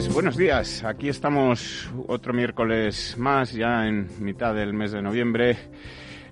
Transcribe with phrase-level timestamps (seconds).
[0.00, 5.58] Pues buenos días, aquí estamos otro miércoles más, ya en mitad del mes de noviembre,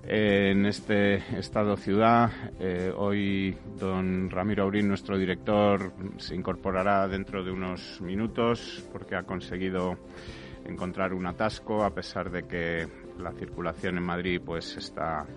[0.07, 2.31] en este estado ciudad.
[2.59, 9.21] Eh, hoy don Ramiro Aurín, nuestro director, se incorporará dentro de unos minutos porque ha
[9.21, 9.99] conseguido
[10.65, 12.87] encontrar un atasco a pesar de que
[13.19, 15.27] la circulación en Madrid pues está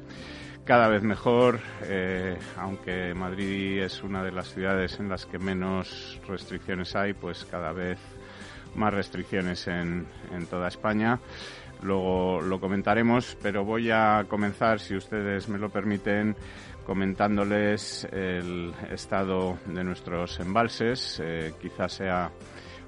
[0.65, 6.19] cada vez mejor, eh, aunque Madrid es una de las ciudades en las que menos
[6.27, 7.99] restricciones hay, pues cada vez
[8.74, 11.20] más restricciones en, en toda España.
[11.82, 16.37] Luego lo comentaremos, pero voy a comenzar, si ustedes me lo permiten,
[16.87, 21.20] comentándoles el estado de nuestros embalses.
[21.23, 22.30] Eh, quizás sea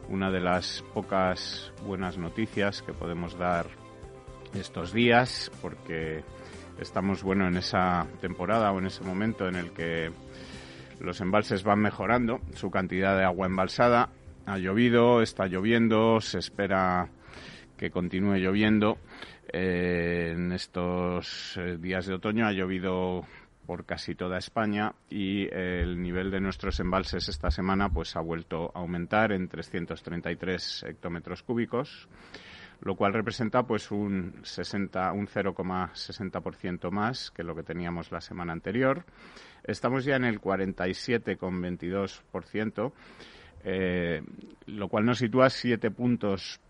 [0.08, 3.66] una de las pocas buenas noticias que podemos dar
[4.54, 6.22] estos días, porque
[6.78, 10.12] estamos bueno en esa temporada o en ese momento en el que
[11.00, 14.10] los embalses van mejorando su cantidad de agua embalsada.
[14.46, 17.08] Ha llovido, está lloviendo, se espera
[17.76, 18.98] que continúe lloviendo.
[19.52, 23.24] Eh, en estos eh, días de otoño ha llovido
[23.66, 28.70] por casi toda España y el nivel de nuestros embalses esta semana pues ha vuelto
[28.74, 32.08] a aumentar en 333 hectómetros cúbicos
[32.80, 38.52] lo cual representa pues un 60, un 0,60% más que lo que teníamos la semana
[38.52, 39.06] anterior.
[39.62, 42.92] Estamos ya en el 47,22%,
[43.64, 44.22] eh,
[44.66, 46.60] lo cual nos sitúa siete puntos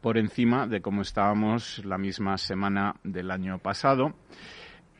[0.00, 4.14] por encima de cómo estábamos la misma semana del año pasado.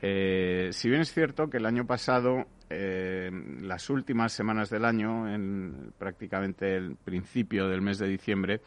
[0.02, 3.30] Eh, si bien es cierto que el año pasado, eh,
[3.60, 8.60] las últimas semanas del año, en prácticamente el principio del mes de diciembre,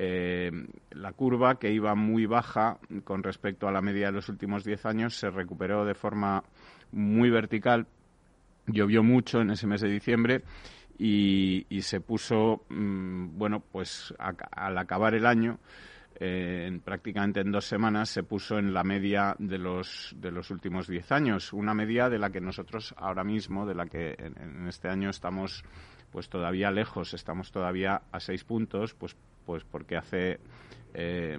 [0.00, 4.86] la curva, que iba muy baja con respecto a la media de los últimos 10
[4.86, 6.44] años, se recuperó de forma
[6.92, 7.88] muy vertical.
[8.68, 10.44] Llovió mucho en ese mes de diciembre
[10.98, 15.60] y, se puso, mm, bueno, pues al acabar el año,
[16.20, 20.88] eh, prácticamente en dos semanas se puso en la media de los, de los últimos
[20.88, 24.88] 10 años, una media de la que nosotros ahora mismo, de la que en, este
[24.88, 25.62] año estamos
[26.10, 29.16] pues todavía lejos, estamos todavía a seis puntos, pues
[29.46, 30.40] pues porque hace
[30.92, 31.38] eh,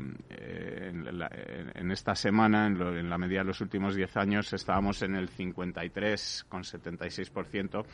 [1.75, 7.85] en, esta semana, en, la medida de los últimos 10 años, estábamos en el 53,76%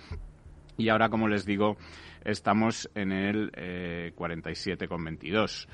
[0.77, 1.77] y ahora, como les digo,
[2.23, 5.67] estamos en el eh, 47,22.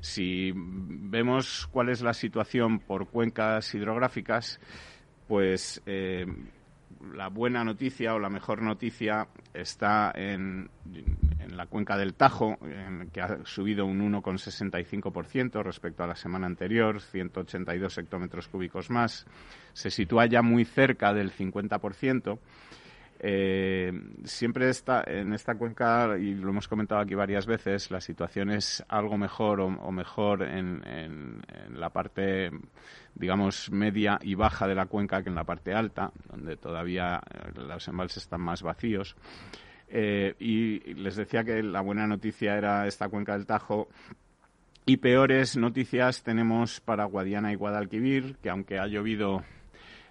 [0.00, 4.60] Si vemos cuál es la situación por cuencas hidrográficas,
[5.26, 6.26] pues eh,
[7.14, 10.70] la buena noticia o la mejor noticia está en,
[11.38, 12.58] en la cuenca del Tajo,
[13.12, 19.26] que ha subido un 1,65% respecto a la semana anterior, 182 hectómetros cúbicos más.
[19.72, 22.38] Se sitúa ya muy cerca del 50%.
[23.20, 23.92] Eh,
[24.24, 28.84] siempre está en esta cuenca, y lo hemos comentado aquí varias veces, la situación es
[28.88, 32.50] algo mejor o, mejor en, la parte,
[33.14, 37.60] digamos, media y baja de la cuenca que en la parte alta, donde todavía eh,
[37.60, 39.16] los embalses están más vacíos.
[39.90, 43.88] Eh, y les decía que la buena noticia era esta cuenca del Tajo.
[44.86, 49.42] Y peores noticias tenemos para Guadiana y Guadalquivir, que aunque ha llovido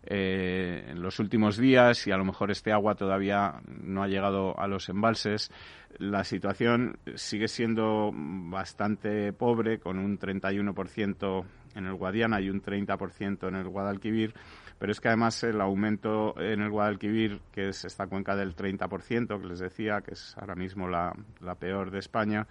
[0.10, 4.58] eh, en los últimos días y a lo mejor este agua todavía no ha llegado
[4.58, 5.52] a los embalses,
[5.98, 13.50] la situación sigue siendo bastante pobre, con un 31% en el Guadiana y un 30%
[13.50, 14.34] en el Guadalquivir,
[14.80, 19.42] pero es que además el aumento en el Guadalquivir, que es esta cuenca del 30%,
[19.42, 21.14] que les decía, que es ahora mismo la,
[21.60, 22.48] peor de España,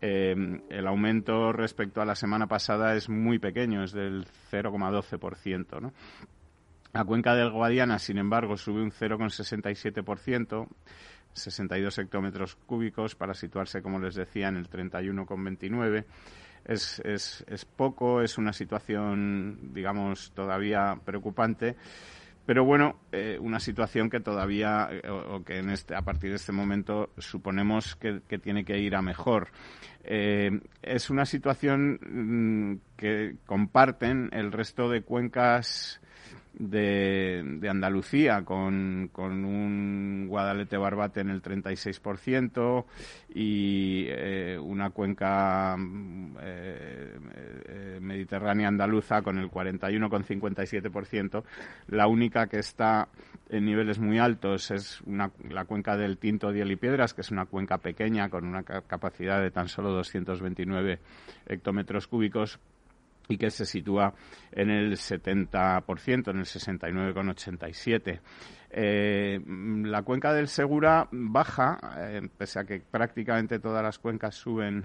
[0.00, 0.34] eh,
[0.70, 5.92] el aumento respecto a la semana pasada es muy pequeño, es del 0,12%, ¿no?
[6.92, 10.68] La cuenca del Guadiana, sin embargo, sube un 0,67%,
[11.32, 16.04] 62 hectómetros cúbicos, para situarse, como les decía, en el 31,29.
[16.64, 21.76] Es, es, es poco, es una situación, digamos, todavía preocupante
[22.50, 26.36] pero bueno, eh, una situación que todavía, eh, o, que en este, a partir de
[26.36, 29.50] este momento suponemos que, tiene que ir a mejor.
[30.02, 36.00] Eh, es una situación mm, que comparten el resto de cuencas
[36.54, 42.84] de, Andalucía con, con, un Guadalete Barbate en el 36%
[43.34, 45.76] y eh, una cuenca
[46.42, 47.18] eh,
[47.68, 51.44] eh, mediterránea andaluza con el 41,57%.
[51.88, 53.08] La única que está
[53.48, 57.46] en niveles muy altos es la cuenca del Tinto, Diel y Piedras, que es una
[57.46, 60.98] cuenca pequeña con una capacidad de tan solo 229
[61.46, 62.60] hectómetros cúbicos
[63.30, 64.12] y que se sitúa
[64.52, 68.20] en el 70%, en el 69,87%.
[68.72, 69.40] Eh,
[69.84, 74.84] la cuenca del Segura baja, eh, pese a que prácticamente todas las cuencas suben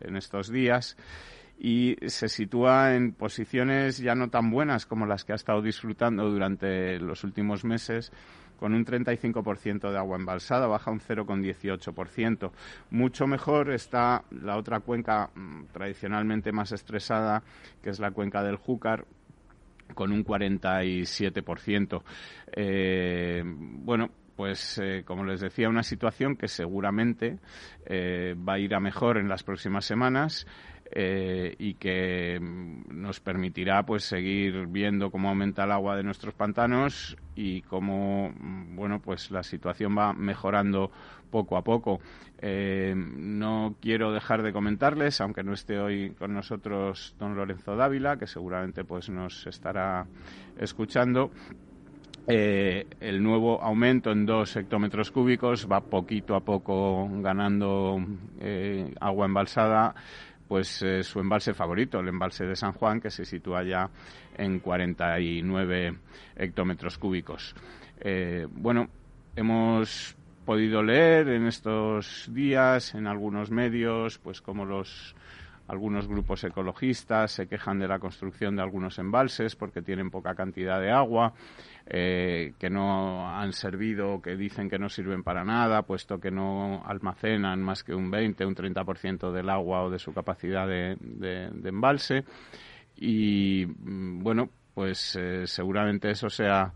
[0.00, 0.96] en estos días,
[1.58, 6.28] y se sitúa en posiciones ya no tan buenas como las que ha estado disfrutando
[6.28, 8.12] durante los últimos meses,
[8.58, 12.50] con un 35% de agua embalsada, baja un 0,18%.
[12.90, 17.42] Mucho mejor está la otra cuenca mm, tradicionalmente más estresada,
[17.82, 19.06] que es la cuenca del Júcar,
[19.94, 22.02] con un 47%.
[22.56, 27.38] Eh, bueno, pues eh, como les decía, una situación que seguramente
[27.86, 30.46] eh, va a ir a mejor en las próximas semanas.
[30.90, 36.34] Eh, y que mm, nos permitirá pues seguir viendo cómo aumenta el agua de nuestros
[36.34, 40.90] pantanos y cómo mm, bueno pues la situación va mejorando
[41.30, 42.00] poco a poco.
[42.38, 48.18] Eh, no quiero dejar de comentarles, aunque no esté hoy con nosotros don Lorenzo Dávila,
[48.18, 50.06] que seguramente pues nos estará
[50.58, 51.30] escuchando.
[52.26, 57.98] Eh, el nuevo aumento en dos hectómetros cúbicos va poquito a poco ganando
[59.00, 59.94] agua embalsada
[60.48, 63.88] pues eh, su embalse favorito, el embalse de San Juan, que se sitúa ya
[64.36, 65.98] en 49
[66.36, 67.54] hectómetros cúbicos.
[68.00, 68.88] Eh, bueno,
[69.36, 75.14] hemos podido leer en estos días en algunos medios, pues como los
[75.66, 80.80] algunos grupos ecologistas se quejan de la construcción de algunos embalses porque tienen poca cantidad
[80.80, 81.32] de agua
[81.86, 86.82] eh, que no han servido, que dicen que no sirven para nada, puesto que no
[86.84, 90.96] almacenan más que un 20, un 30% del agua o de su capacidad de,
[91.64, 92.24] embalse.
[92.96, 96.72] Y mm, bueno, pues eh, seguramente eso sea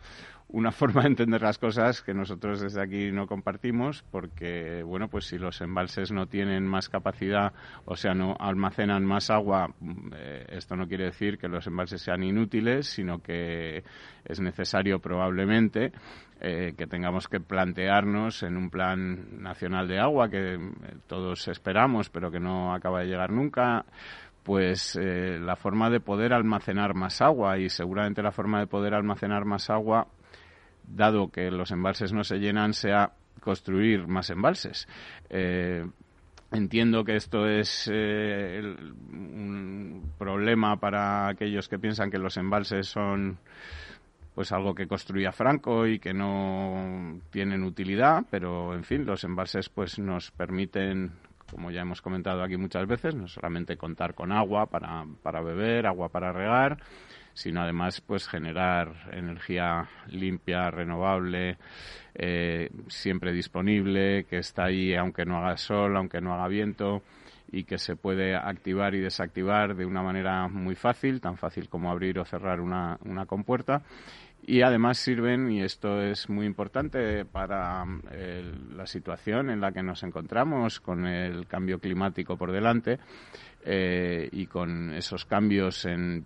[0.50, 5.26] una forma de entender las cosas que nosotros desde aquí no compartimos porque bueno pues
[5.26, 7.52] si los embalses no tienen más capacidad
[7.84, 9.74] o sea no almacenan más agua
[10.16, 13.84] eh, esto no quiere decir que los embalses sean inútiles sino que
[14.24, 15.92] es necesario probablemente
[16.40, 20.58] eh, que tengamos que plantearnos en un plan nacional de agua que eh,
[21.06, 23.84] todos esperamos pero que no acaba de llegar nunca
[24.44, 29.44] pues la forma de poder almacenar más agua y seguramente la forma de poder almacenar
[29.44, 30.06] más agua
[30.94, 34.88] dado que los embalses no se llenan, sea construir más embalses.
[35.30, 35.86] Eh,
[36.52, 38.60] entiendo que esto es eh,
[39.12, 43.38] un problema para aquellos que piensan que los embalses son
[44.34, 49.68] pues algo que construía Franco y que no tienen utilidad, pero en fin, los embalses
[49.68, 51.10] pues nos permiten
[51.50, 55.86] como ya hemos comentado aquí muchas veces, no solamente contar con agua para, para beber,
[55.86, 56.78] agua para regar,
[57.38, 61.56] sino además pues generar energía limpia, renovable,
[62.12, 67.04] eh, siempre disponible, que está ahí aunque no haga sol, aunque no haga viento
[67.52, 71.92] y que se puede activar y desactivar de una manera muy fácil, tan fácil como
[71.92, 73.82] abrir o cerrar una, una compuerta.
[74.42, 79.84] Y además sirven, y esto es muy importante para eh, la situación en la que
[79.84, 82.98] nos encontramos, con el cambio climático por delante
[83.64, 86.24] eh, y con esos cambios en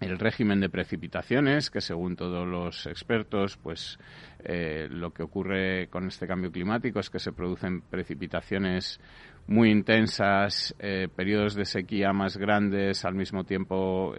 [0.00, 3.98] el régimen de precipitaciones, que según todos los expertos, pues
[4.44, 9.00] eh, lo que ocurre con este cambio climático es que se producen precipitaciones
[9.48, 14.14] muy intensas, eh, periodos de sequía más grandes, al mismo tiempo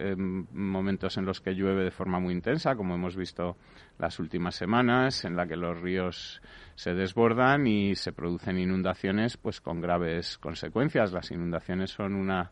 [0.52, 3.56] momentos en los que llueve de forma muy intensa, como hemos visto
[3.98, 6.42] las últimas semanas, en la que los ríos
[6.74, 11.12] se desbordan y se producen inundaciones, pues con graves consecuencias.
[11.12, 12.50] Las inundaciones son una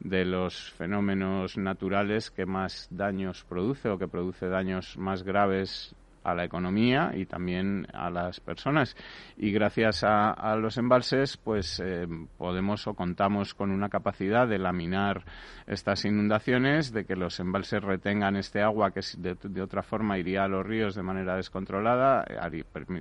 [0.00, 6.34] de los fenómenos naturales que más daños produce o que produce daños más graves a
[6.34, 8.96] la economía y también a las personas.
[9.36, 12.06] Y gracias a, los embalses, pues eh,
[12.38, 15.24] podemos o contamos con una capacidad de laminar
[15.66, 20.44] estas inundaciones, de que los embalses retengan este agua que de, de otra forma iría
[20.44, 22.24] a los ríos de manera descontrolada,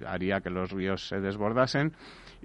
[0.05, 1.93] haría que los ríos se desbordasen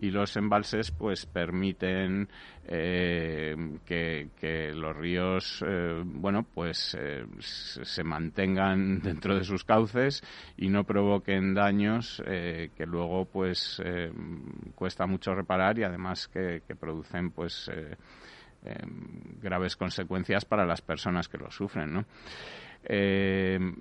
[0.00, 2.28] y los embalses pues permiten
[2.66, 10.22] eh, que, los ríos eh, bueno pues eh, se mantengan dentro de sus cauces
[10.56, 13.82] y no provoquen daños que luego pues
[14.74, 17.70] cuesta mucho reparar y además que, que producen pues
[19.40, 22.04] graves consecuencias para las personas que lo sufren ¿no?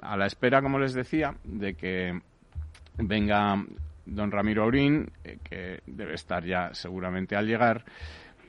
[0.01, 2.19] a la espera, como les decía, de que
[2.97, 3.63] venga
[4.07, 5.11] don Ramiro Aurín,
[5.43, 7.83] que debe estar ya seguramente al llegar,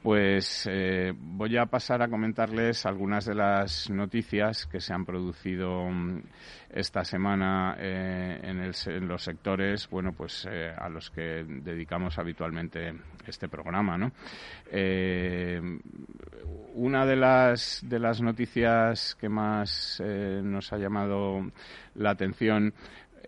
[0.03, 5.85] pues eh, voy a pasar a comentarles algunas de las noticias que se han producido
[5.91, 6.23] mm,
[6.71, 12.95] esta semana eh, en, los sectores, bueno, pues eh, a los que dedicamos habitualmente
[13.27, 13.97] este programa,
[16.75, 21.51] una de las de las noticias que más nos ha llamado
[21.95, 22.73] la atención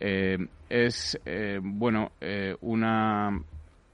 [0.01, 1.21] es,
[1.63, 2.13] bueno,
[2.63, 3.39] una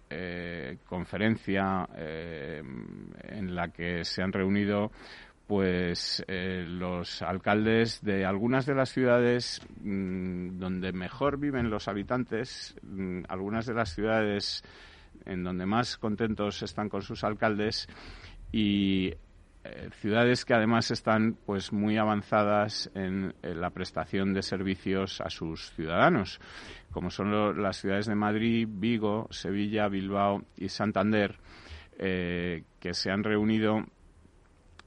[0.09, 2.63] eh, conferencia eh,
[3.25, 4.93] en la que se han reunido
[5.49, 12.77] pues eh, los alcaldes de algunas de las ciudades mm, donde mejor viven los habitantes,
[12.83, 14.63] mm, algunas de las ciudades
[15.25, 17.89] en donde más contentos están con sus alcaldes
[18.53, 19.13] y
[19.67, 25.73] eh, ciudades que además están pues muy avanzadas en, la prestación de servicios a sus
[25.73, 26.41] ciudadanos,
[26.93, 31.37] como son las ciudades de Madrid, Vigo, Sevilla, Bilbao y Santander,
[31.99, 33.85] eh, que se han reunido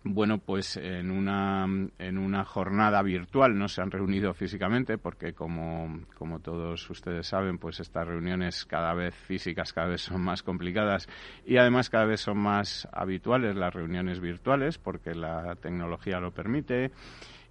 [0.03, 1.65] bueno, pues en una,
[1.97, 7.57] en una jornada virtual, no se han reunido físicamente porque como, como todos ustedes saben,
[7.57, 11.07] pues estas reuniones cada vez físicas cada vez son más complicadas
[11.45, 16.91] y además cada vez son más habituales las reuniones virtuales porque la tecnología lo permite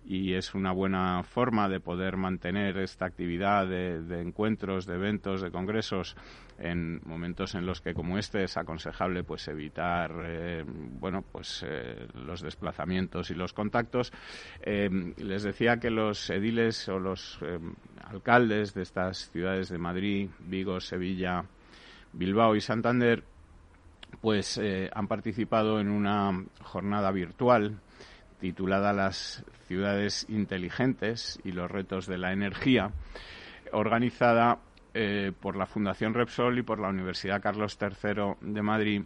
[0.04, 5.50] y es una buena forma de poder mantener esta actividad de, encuentros, de eventos, de
[5.50, 6.16] congresos
[6.58, 12.08] en momentos en los que como este es aconsejable pues evitar eh, bueno pues eh,
[12.14, 14.12] los desplazamientos y los contactos.
[14.62, 14.88] Eh,
[15.18, 17.38] les decía que los ediles o los
[18.04, 21.44] alcaldes de estas ciudades de Madrid, Vigo, Sevilla,
[22.14, 23.22] Bilbao y Santander
[24.22, 24.58] pues
[24.92, 27.78] han participado en una jornada virtual
[28.40, 32.90] titulada Las ciudades inteligentes y los retos de la energía,
[33.72, 34.58] organizada
[34.94, 39.02] eh, por la Fundación Repsol y por la Universidad Carlos III de Madrid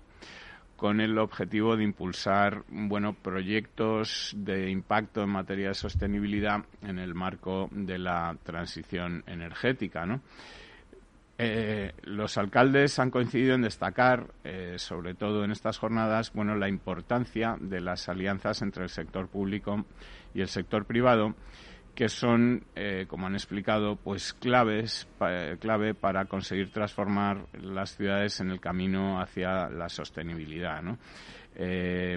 [0.77, 7.15] con el objetivo de impulsar bueno proyectos de impacto en materia de sostenibilidad en el
[7.15, 10.23] marco de la transición energética, ¿no?
[11.39, 16.69] Eh, los alcaldes han coincidido en destacar, eh, sobre todo en estas jornadas, bueno, la
[16.69, 19.85] importancia de las alianzas entre el sector público
[20.35, 21.35] y el sector privado,
[21.95, 25.09] que son, eh, como han explicado, pues claves,
[25.59, 30.99] clave para conseguir transformar las ciudades en el camino hacia la sostenibilidad, ¿no?
[31.55, 32.17] Eh,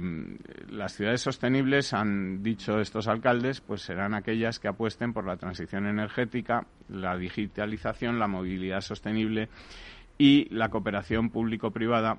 [0.70, 5.88] las ciudades sostenibles, han dicho estos alcaldes, pues serán aquellas que apuesten por la transición
[5.88, 9.50] energética, la digitalización, la movilidad sostenible
[10.18, 12.18] y la cooperación público-privada,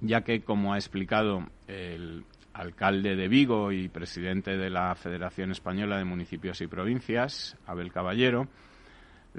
[0.00, 5.98] ya que, como ha explicado el alcalde de Vigo y presidente de la Federación Española
[5.98, 8.48] de Municipios y Provincias, Abel Caballero,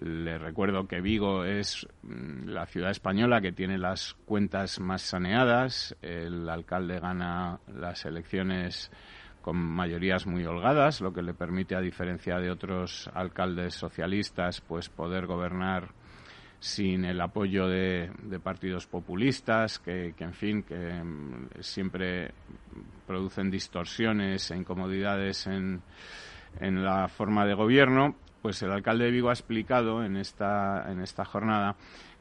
[0.01, 5.95] le recuerdo que Vigo es mm, la ciudad española que tiene las cuentas más saneadas.
[6.01, 8.91] El alcalde gana las elecciones
[9.41, 14.89] con mayorías muy holgadas, lo que le permite, a diferencia de otros alcaldes socialistas, pues
[14.89, 15.91] poder gobernar
[16.59, 18.09] sin el apoyo de,
[18.43, 22.31] partidos populistas, que, en fin, que mm, siempre
[23.05, 25.81] producen distorsiones e incomodidades en
[26.59, 31.25] la forma de gobierno pues el alcalde de Vigo ha explicado en esta, en esta
[31.25, 31.75] jornada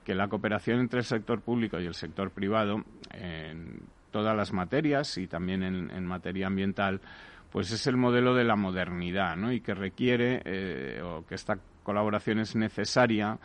[0.05, 5.19] que la cooperación entre el sector público y el sector privado en todas las materias
[5.19, 7.03] y también en, materia ambiental
[7.53, 9.53] pues es el modelo de la modernidad ¿no?
[9.53, 13.39] y que requiere eh, o que esta colaboración es necesaria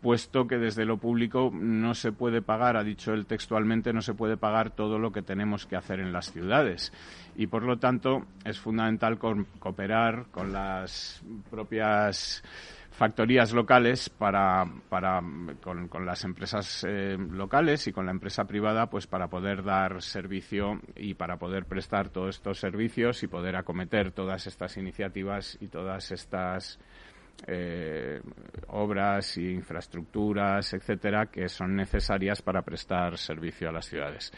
[0.00, 4.14] puesto que desde lo público no se puede pagar, ha dicho él textualmente, no se
[4.14, 6.92] puede pagar todo lo que tenemos que hacer en las ciudades.
[7.36, 12.42] Y por lo tanto es fundamental cooperar con las propias
[12.90, 15.22] factorías locales para, para
[15.62, 20.80] con, las empresas eh, locales y con la empresa privada pues para poder dar servicio
[20.96, 26.10] y para poder prestar todos estos servicios y poder acometer todas estas iniciativas y todas
[26.10, 26.78] estas
[27.46, 28.20] eh,
[28.68, 34.32] obras e infraestructuras, etcétera, que son necesarias para prestar servicio a las ciudades.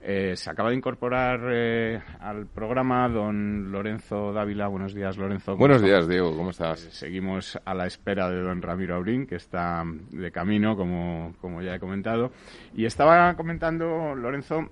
[0.00, 4.68] Eh, se acaba de incorporar eh, al programa don Lorenzo Dávila.
[4.68, 5.56] Buenos días, Lorenzo.
[5.56, 6.36] Buenos días, Diego.
[6.36, 6.80] ¿Cómo estás?
[6.80, 11.74] seguimos a la espera de don Ramiro Aurín, que está de camino, como, como ya
[11.74, 12.32] he comentado.
[12.74, 14.68] Y estaba comentando, Lorenzo,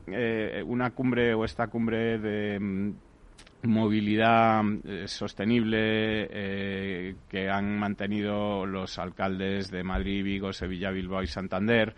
[0.67, 2.93] una cumbre o esta cumbre de
[3.63, 11.27] movilidad eh, sostenible eh, que han mantenido los alcaldes de Madrid, Vigo, Sevilla, Bilbao y
[11.27, 11.95] Santander,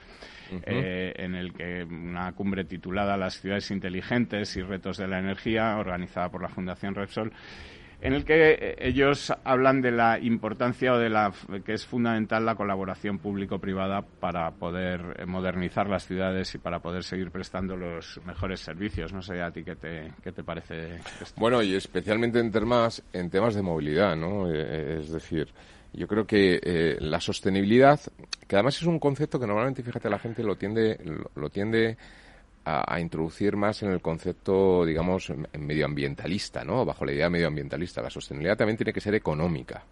[0.67, 5.77] eh, en el que una cumbre titulada Las ciudades inteligentes y retos de la energía,
[5.79, 7.33] organizada por la Fundación Repsol,
[8.05, 11.33] en el que eh, ellos hablan de la importancia o de la
[11.65, 17.03] que es fundamental la colaboración público-privada para poder eh, modernizar las ciudades y para poder
[17.03, 19.15] seguir prestando los mejores servicios.
[19.15, 20.97] No sé a ti qué te, qué te parece.
[20.97, 21.41] Esto?
[21.41, 24.53] Bueno, y especialmente en temas, en temas de movilidad, ¿no?
[24.53, 25.49] Eh, es decir,
[25.95, 27.99] yo creo que la sostenibilidad,
[28.47, 30.99] que además es un concepto que normalmente, fíjate, la gente lo tiende,
[31.37, 31.97] lo tiende
[32.65, 36.85] a, introducir más en el concepto, digamos, medioambientalista, ¿no?
[36.85, 38.03] Bajo la idea medioambientalista.
[38.03, 39.85] La sostenibilidad también tiene que ser económica.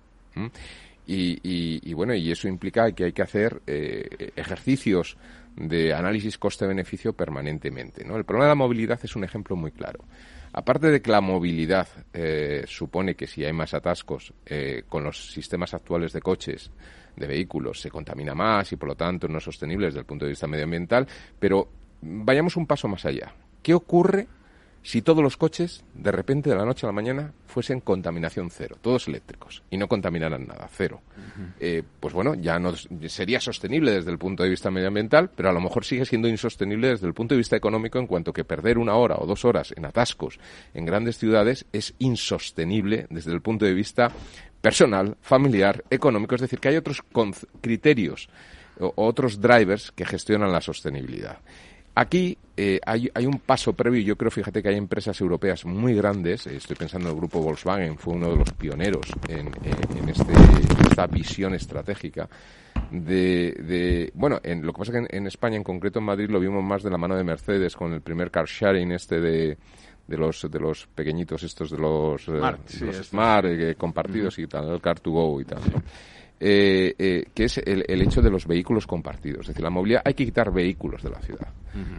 [1.07, 5.17] Y, bueno, y eso implica que hay que hacer eh, ejercicios
[5.57, 8.05] de análisis coste-beneficio permanentemente.
[8.05, 8.17] ¿no?
[8.17, 10.05] El problema de la movilidad es un ejemplo muy claro.
[10.55, 15.33] Aparte de que la movilidad eh, supone que si hay más atascos eh, con los
[15.33, 16.71] sistemas actuales de coches,
[17.17, 20.25] de vehículos, se contamina más y por lo tanto no es sostenible desde el punto
[20.25, 21.07] de vista medioambiental,
[21.39, 21.69] pero
[22.03, 23.33] vayamos un paso más allá.
[23.63, 24.27] ¿Qué ocurre
[24.83, 28.77] si todos los coches, de repente, de la noche a la mañana, fuesen contaminación cero,
[28.81, 31.01] todos eléctricos, y no contaminaran nada, cero?
[31.61, 32.75] Eh, pues bueno, ya no
[33.07, 36.89] sería sostenible desde el punto de vista medioambiental, pero a lo mejor sigue siendo insostenible
[36.89, 39.73] desde el punto de vista económico, en cuanto que perder una hora o dos horas
[39.77, 40.41] en atascos
[40.75, 44.11] en grandes ciudades es insostenible desde el punto de vista
[44.61, 46.35] personal, familiar, económico.
[46.35, 47.03] Es decir, que hay otros
[47.61, 48.29] criterios
[48.81, 51.39] o otros drivers que gestionan la sostenibilidad.
[51.95, 56.47] Aquí eh, hay, un paso previo, yo creo, fíjate que hay empresas europeas muy grandes,
[56.47, 59.49] eh, estoy pensando en el grupo Volkswagen, fue uno de los pioneros en,
[60.09, 60.33] este,
[60.89, 62.29] esta visión estratégica
[62.91, 66.41] de, bueno, en, lo que pasa es que en, España, en concreto en Madrid, lo
[66.41, 69.59] vimos más de la mano de Mercedes con el primer car sharing este de,
[70.07, 72.23] de los de los pequeñitos estos de los
[73.03, 75.61] smart, eh, compartidos y tal, el car to go y tal.
[76.45, 79.43] Eh, eh, que es el, hecho de los vehículos compartidos.
[79.43, 81.47] Es decir, la movilidad hay que quitar vehículos de la ciudad.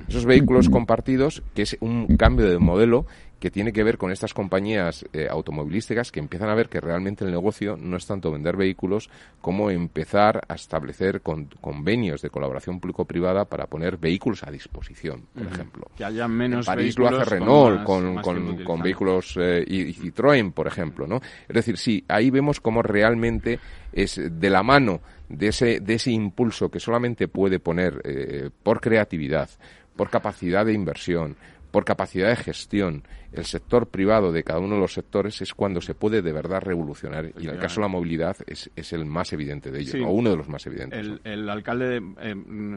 [0.09, 3.05] Esos vehículos compartidos, que es un cambio de modelo
[3.43, 7.25] que tiene que ver con estas compañías eh, automovilísticas que empiezan a ver que realmente
[7.25, 9.09] el negocio no es tanto vender vehículos
[9.41, 15.91] como empezar a establecer convenios de colaboración público-privada para poner vehículos a disposición, por ejemplo.
[15.97, 20.67] Que haya menos en París lo hace Renault con, con, vehículos eh, y, Citroën, por
[20.67, 21.17] ejemplo, ¿no?
[21.17, 23.59] Es decir, sí, ahí vemos cómo realmente
[23.91, 28.79] es de la mano de ese, de ese impulso que solamente puede poner eh, por
[28.79, 29.49] creatividad,
[29.97, 31.35] por capacidad de inversión,
[31.71, 35.81] por capacidad de gestión el sector privado de cada uno de los sectores es cuando
[35.81, 37.31] se puede de verdad revolucionar.
[37.39, 40.11] Y en el caso de la movilidad es, es el más evidente de ellos, o
[40.11, 41.19] uno de los más evidentes.
[41.23, 42.35] El, alcalde, eh,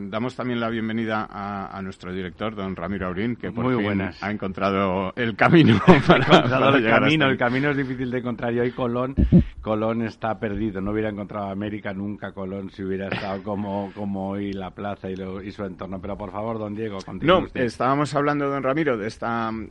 [0.08, 5.12] damos también la bienvenida a, nuestro director, don Ramiro Aurín, que por fin ha encontrado
[5.14, 7.28] el camino para, el camino.
[7.28, 9.14] El camino es difícil de encontrar y hoy Colón,
[9.60, 10.80] Colón está perdido.
[10.80, 15.14] No hubiera encontrado América nunca Colón si hubiera estado como, como hoy la plaza y,
[15.44, 16.00] y su entorno.
[16.00, 19.26] Pero por favor, don Diego, continúe No, estábamos hablando, don Ramiro, de este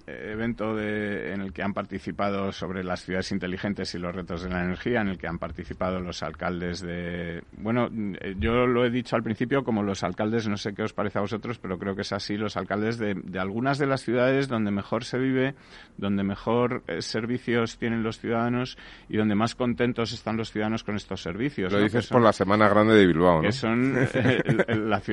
[0.07, 4.63] evento en el que han participado sobre las ciudades inteligentes y los retos de la
[4.63, 7.43] energía, en el que han participado los alcaldes de...
[7.57, 10.93] Bueno, eh, yo lo he dicho al principio como los alcaldes, no sé qué os
[10.93, 14.47] parece a vosotros, pero creo que es así, los alcaldes de, algunas de las ciudades
[14.47, 15.55] donde mejor se vive,
[15.97, 18.77] donde mejor eh, servicios tienen los ciudadanos
[19.09, 21.71] y donde más contentos están los ciudadanos con estos servicios.
[21.71, 23.41] Lo dices por la Semana Grande de Bilbao, ¿no?
[23.41, 24.41] Que son eh,
[24.79, 25.03] las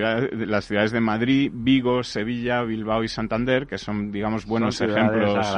[0.66, 5.51] ciudades de Madrid, Vigo, Sevilla, Bilbao y Santander, que son, digamos, buenos ejemplos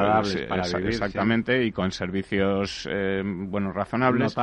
[0.88, 4.34] exactamente, y con servicios, eh, bueno, razonables.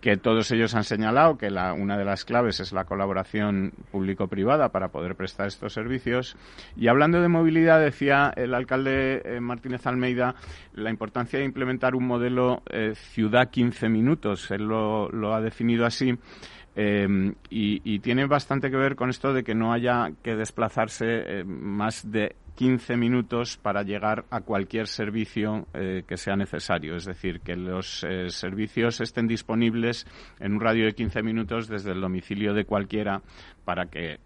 [0.00, 4.70] Que todos ellos han señalado que la, una de las claves es la colaboración público-privada
[4.70, 6.36] para poder prestar estos servicios.
[6.76, 10.34] Y hablando de movilidad, decía el alcalde eh, Martínez Almeida
[10.74, 14.50] la importancia de implementar un modelo eh, ciudad 15 minutos.
[14.50, 16.14] Él lo, lo ha definido así.
[16.76, 22.10] Y, y, tiene bastante que ver con esto de que no haya que desplazarse más
[22.10, 26.94] de 15 minutos para llegar a cualquier servicio eh, que sea necesario.
[26.94, 30.06] Es decir, que los eh, servicios estén disponibles
[30.38, 33.22] en un radio de 15 minutos desde el domicilio de cualquiera
[33.64, 34.20] para que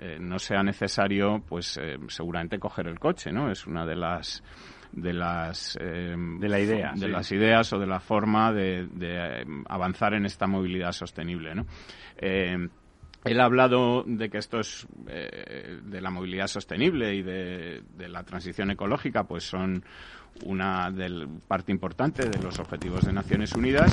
[0.00, 1.78] eh, no sea necesario, pues
[2.08, 3.52] seguramente coger el coche, ¿no?
[3.52, 4.42] Es una de las
[4.96, 10.26] de las de la idea de las ideas o de la forma de, avanzar en
[10.26, 11.66] esta movilidad sostenible ¿no?
[13.26, 18.22] Él ha hablado de que esto es eh, de la movilidad sostenible y de, la
[18.22, 19.84] transición ecológica, pues son
[20.44, 23.90] una del, parte importante de los objetivos de Naciones Unidas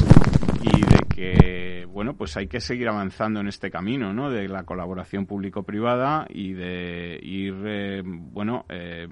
[0.62, 4.30] y de que bueno pues hay que seguir avanzando en este camino ¿no?
[4.30, 9.08] de la colaboración público-privada y de ir eh, bueno eh,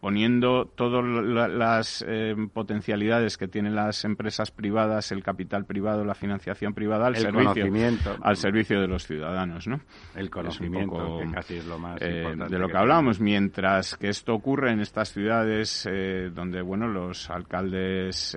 [0.00, 1.04] poniendo todas
[1.50, 7.16] las eh, potencialidades que tienen las empresas privadas, el capital privado, la financiación privada al
[7.16, 7.66] servicio
[8.22, 9.80] al servicio de los ciudadanos, ¿no?
[10.14, 13.20] El conocimiento, que casi es lo más eh, de lo que, hablábamos.
[13.20, 18.36] Mientras que esto ocurre en estas ciudades eh, donde, bueno, los alcaldes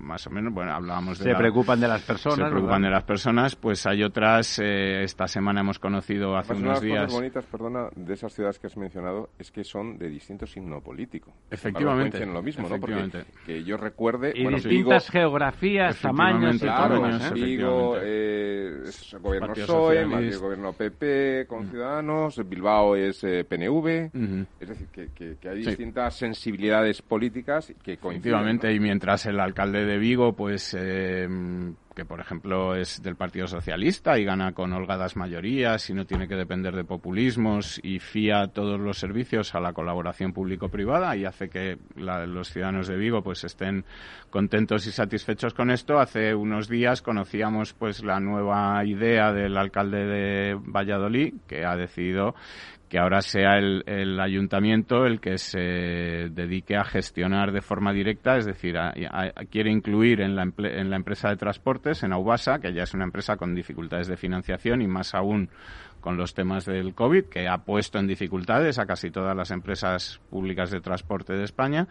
[0.00, 3.02] más o menos, bueno, hablábamos de se preocupan de las personas, se preocupan de las
[3.02, 4.60] personas, pues hay otras.
[4.60, 7.02] esta semana hemos conocido hace unos días.
[7.02, 10.80] Las bonitas, perdona, de esas ciudades que has mencionado es que son de distintos signo
[10.80, 11.32] político.
[11.50, 12.24] Efectivamente.
[12.26, 12.78] lo mismo, ¿no?
[12.78, 14.32] Porque que yo recuerde...
[14.34, 17.30] Y distintas geografías, tamaños y claro, ¿eh?
[17.34, 21.70] Vigo eh, es gobierno PSOE, Madrid gobierno PP con mm.
[21.70, 24.10] Ciudadanos, Bilbao es eh, PNV...
[24.60, 28.34] Es decir, que, que, hay distintas sensibilidades políticas que coinciden.
[28.34, 30.76] Efectivamente, y mientras el alcalde de Vigo, pues...
[32.00, 36.28] Que por ejemplo es del Partido Socialista y gana con holgadas mayorías y no tiene
[36.28, 41.50] que depender de populismos y fía todos los servicios a la colaboración público-privada y hace
[41.50, 43.84] que los ciudadanos de Vigo pues estén
[44.30, 45.98] contentos y satisfechos con esto.
[45.98, 52.34] Hace unos días conocíamos pues la nueva idea del alcalde de Valladolid que ha decidido
[52.90, 58.46] que ahora sea el, ayuntamiento el que se dedique a gestionar de forma directa, es
[58.46, 58.74] decir,
[59.48, 63.04] quiere incluir en la, en la empresa de transportes, en Aubasa, que ya es una
[63.04, 65.50] empresa con dificultades de financiación y más aún
[66.00, 70.20] con los temas del COVID, que ha puesto en dificultades a casi todas las empresas
[70.30, 71.88] públicas de transporte de España,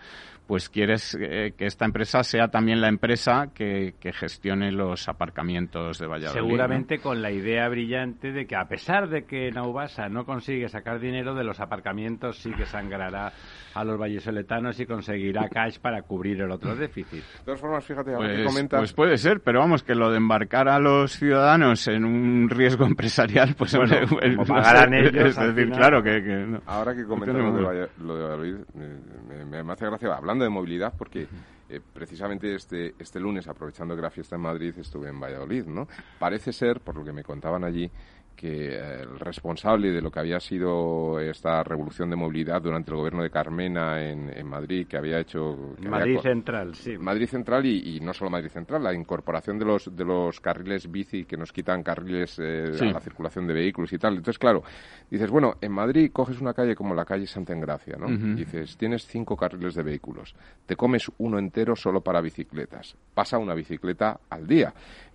[0.50, 6.08] pues quieres eh, que esta empresa sea también la empresa que, gestione los aparcamientos de
[6.08, 6.42] Valladolid.
[6.42, 11.00] Seguramente con la idea brillante de que a pesar de que Naubasa no consigue sacar
[11.00, 13.32] dinero de los aparcamientos, sí que sangrará
[13.76, 17.24] a los vallesoletanos y conseguirá cash para cubrir el otro déficit.
[17.24, 18.80] De todas formas, fíjate, ahora que pues, comentas...
[18.80, 22.86] Pues puede ser, pero vamos, que lo de embarcar a los ciudadanos en un riesgo
[22.88, 23.99] empresarial, pues bueno,
[24.48, 25.38] pagarán ellos.
[25.38, 26.60] Es decir, claro que...
[26.66, 28.56] Ahora que comentas lo de, Valladolid,
[29.50, 31.28] me, me hace gracia, hablando de movilidad, porque
[31.72, 35.88] eh, precisamente este, este lunes, aprovechando que la fiesta en Madrid, estuve en Valladolid, ¿no?
[36.18, 37.92] Parece ser, por lo que me contaban allí,
[38.40, 43.22] que el responsable de lo que había sido esta revolución de movilidad durante el gobierno
[43.22, 45.76] de Carmena en, Madrid, que había hecho...
[45.82, 46.98] Madrid Central, sí.
[46.98, 51.26] Madrid Central y, no solo Madrid Central, la incorporación de los, de los carriles bici
[51.26, 54.14] que nos quitan carriles eh, a la circulación de vehículos y tal.
[54.16, 54.64] Entonces, claro,
[55.12, 58.08] dices, bueno, en Madrid coges una calle como la calle Santa Engracia, ¿no?
[58.36, 60.34] Dices, tienes cinco carriles de vehículos,
[60.66, 64.74] te comes uno entero solo para bicicletas, pasa una bicicleta al día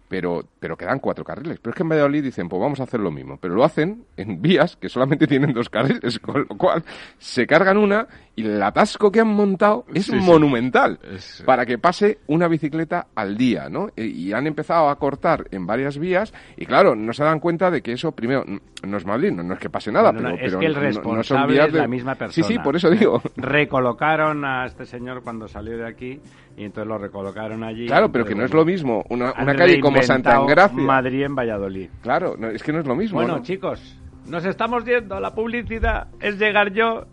[0.09, 1.59] pero, pero quedan cuatro carriles.
[1.61, 3.39] Pero es que en Valladolid dicen, pues vamos a hacer lo mismo.
[3.41, 6.85] Pero lo hacen en vías que solamente tienen dos carriles, con lo cual
[7.19, 10.99] se cargan una y el atasco que han montado es monumental
[11.45, 13.89] para que pase una bicicleta al día, ¿no?
[13.97, 17.83] Y, han empezado a cortar en varias vías y claro, no se dan cuenta de
[17.83, 18.45] que eso, primero,
[18.83, 21.87] no es Madrid, no, es que pase nada, pero, es que el responsable es la
[21.87, 22.33] misma persona.
[22.33, 23.23] Sí, sí, por eso digo.
[23.37, 26.21] Recolocaron a este señor cuando salió de aquí
[26.57, 27.87] y entonces lo recolocaron allí.
[27.87, 30.77] Claro, pero que no es lo mismo una, una calle como Santa Engracia.
[30.77, 31.89] Madrid en Valladolid.
[32.03, 33.19] Claro, es que no es lo mismo.
[33.19, 35.21] Bueno, chicos, nos estamos yendo.
[35.21, 37.07] La publicidad es llegar yo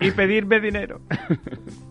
[0.00, 1.00] y pedirme dinero.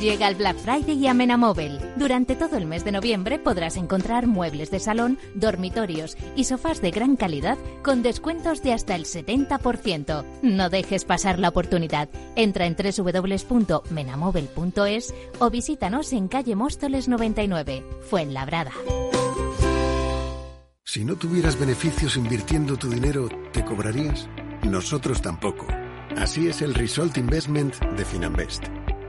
[0.00, 1.80] Llega el Black Friday y a Menamóvil.
[1.96, 6.90] Durante todo el mes de noviembre podrás encontrar muebles de salón, dormitorios y sofás de
[6.90, 10.22] gran calidad con descuentos de hasta el 70%.
[10.42, 12.10] No dejes pasar la oportunidad.
[12.36, 18.72] Entra en www.menamóvil.es o visítanos en calle Móstoles 99, Fuenlabrada.
[20.84, 24.28] Si no tuvieras beneficios invirtiendo tu dinero, ¿te cobrarías?
[24.62, 25.66] Nosotros tampoco.
[26.16, 28.64] Así es el Result Investment de Finanbest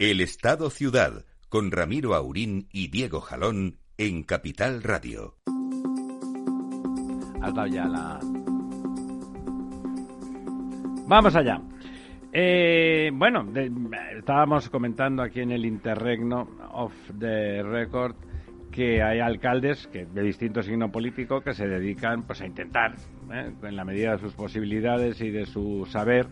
[0.00, 5.36] El Estado Ciudad, con Ramiro Aurín y Diego Jalón en Capital Radio.
[7.70, 8.18] Ya la...
[11.06, 11.60] Vamos allá.
[12.32, 13.46] Eh, bueno,
[14.16, 18.16] estábamos comentando aquí en el interregno of the record
[18.72, 22.94] que hay alcaldes que de distinto signo político que se dedican pues a intentar,
[23.34, 26.26] eh, en la medida de sus posibilidades y de su saber,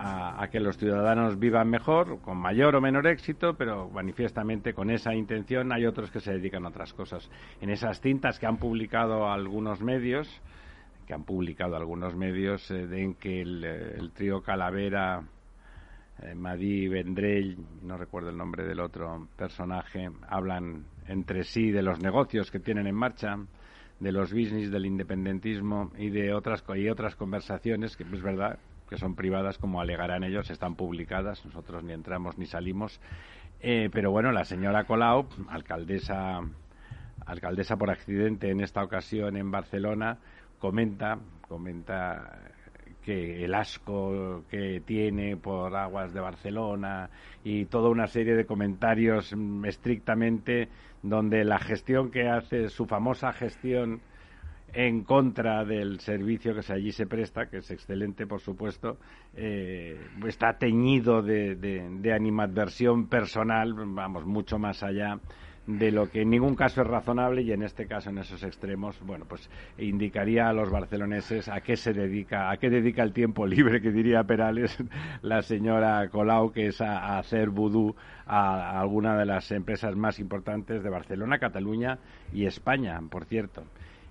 [0.00, 5.12] a, que los ciudadanos vivan mejor, con mayor o menor éxito, pero manifiestamente con esa
[5.12, 7.28] intención hay otros que se dedican a otras cosas.
[7.60, 10.28] En esas cintas que han publicado algunos medios,
[11.06, 15.24] que han publicado algunos medios, eh, que el, trío Calavera,
[16.22, 22.00] eh, Madí Vendrell, no recuerdo el nombre del otro personaje, hablan entre sí de los
[22.00, 23.36] negocios que tienen en marcha,
[23.98, 28.98] de los business, del independentismo y de otras, y otras conversaciones que es verdad que
[28.98, 33.00] son privadas, como alegarán ellos, están publicadas, nosotros ni entramos ni salimos.
[33.60, 36.40] Eh, pero bueno, la señora Colau, alcaldesa,
[37.26, 40.18] alcaldesa por accidente en esta ocasión en Barcelona,
[40.58, 42.38] comenta, comenta
[43.02, 47.08] que el asco que tiene por aguas de Barcelona
[47.42, 50.68] y toda una serie de comentarios mm, estrictamente
[51.02, 54.00] donde la gestión que hace, su famosa gestión
[54.72, 58.98] en contra del servicio que allí se presta, que es excelente, por supuesto,
[59.34, 65.18] eh, está teñido de, animadversión personal, vamos, mucho más allá
[65.66, 68.98] de lo que en ningún caso es razonable y en este caso en esos extremos
[69.02, 73.46] bueno pues indicaría a los barceloneses a qué se dedica a qué dedica el tiempo
[73.46, 74.82] libre que diría Perales
[75.20, 80.18] la señora Colau que es a, hacer vudú a, a alguna de las empresas más
[80.18, 81.98] importantes de Barcelona Cataluña
[82.32, 83.64] y España por cierto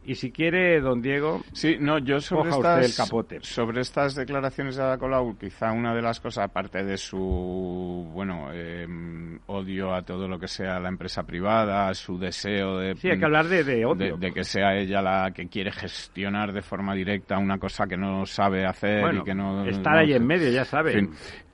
[0.07, 3.39] y si quiere, don Diego, sí, no, yo sobre estas, el capote.
[3.41, 8.53] Sobre estas declaraciones de Ada Colau, quizá una de las cosas, aparte de su bueno
[8.53, 13.19] em, odio a todo lo que sea la empresa privada, su deseo de sí, hay
[13.19, 17.37] que hablar de, odio, de, que sea ella la que quiere gestionar de forma directa
[17.37, 21.09] una cosa que no sabe hacer y que no estar ahí en medio, ya sabe.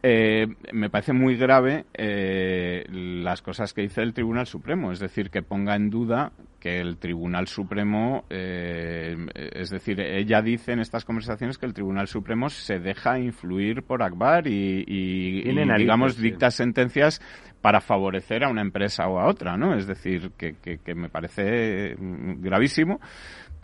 [0.05, 5.29] Eh, me parece muy grave eh, las cosas que dice el Tribunal Supremo, es decir,
[5.29, 6.33] que ponga en duda
[6.63, 12.07] que el Tribunal Supremo, eh, es decir, ella dice en estas conversaciones que el Tribunal
[12.07, 17.21] Supremo se deja influir por Akbar y, digamos, dicta sentencias
[17.59, 19.75] para favorecer a una empresa o a otra, ¿no?
[19.75, 23.01] Es decir, que, que me parece gravísimo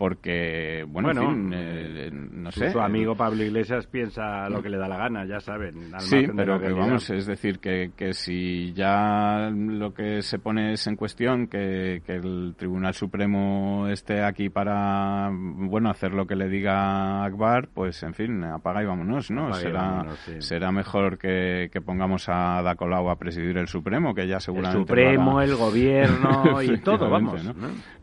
[0.00, 1.10] porque, bueno,
[1.52, 2.70] eh, no sé.
[2.70, 5.92] Su amigo Pablo Iglesias piensa lo que le da la gana, ya saben.
[5.98, 10.86] Sí, pero que vamos, es decir, que, que si ya lo que se pone es
[10.86, 16.48] en cuestión que, que el Tribunal Supremo esté aquí para, bueno, hacer lo que le
[16.48, 19.52] diga Akbar, pues, en fin, apaga y vámonos, ¿no?
[19.52, 20.06] será,
[20.38, 24.78] será mejor que, que pongamos a Dacolau a presidir el Supremo, que ya seguramente...
[24.78, 27.44] El Supremo, el Gobierno y todo, vamos.
[27.44, 27.52] ¿no?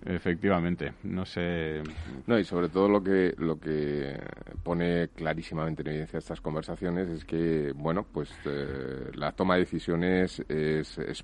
[0.05, 1.81] Efectivamente, no sé.
[2.25, 4.19] No, y sobre todo lo que, lo que
[4.63, 10.43] pone clarísimamente en evidencia estas conversaciones es que, bueno, pues eh, la toma de decisiones
[10.49, 11.23] es, es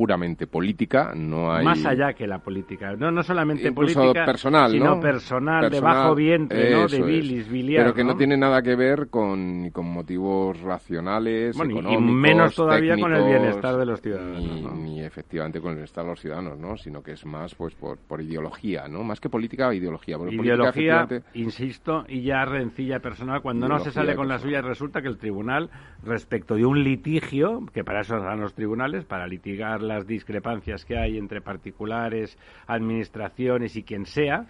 [0.00, 1.62] puramente política, no hay...
[1.62, 6.70] Más allá que la política, no, no solamente política, personal, sino personal, de bajo vientre,
[6.70, 6.88] ¿no?
[6.88, 8.16] De bilis, biliar, Pero que ¿no?
[8.16, 13.76] tiene nada que ver con, con motivos racionales, económicos, y menos todavía con el bienestar
[13.76, 14.74] de los ciudadanos.
[14.78, 16.78] Ni, efectivamente con el bienestar de los ciudadanos, ¿no?
[16.78, 19.04] Sino que es más pues por, por ideología, ¿no?
[19.04, 20.16] Más que política, ideología.
[20.30, 25.08] ideología, insisto, y ya rencilla personal, cuando no se sale con la suya resulta que
[25.08, 25.68] el tribunal,
[26.02, 30.96] respecto de un litigio, que para eso están los tribunales, para litigar las discrepancias que
[30.96, 34.46] hay entre particulares, administraciones y quien sea,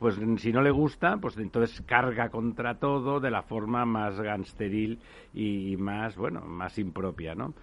[0.00, 4.98] pues si no le gusta, pues entonces carga contra todo de la forma más gangsteril
[5.34, 7.54] y más, bueno, más impropia, ¿no?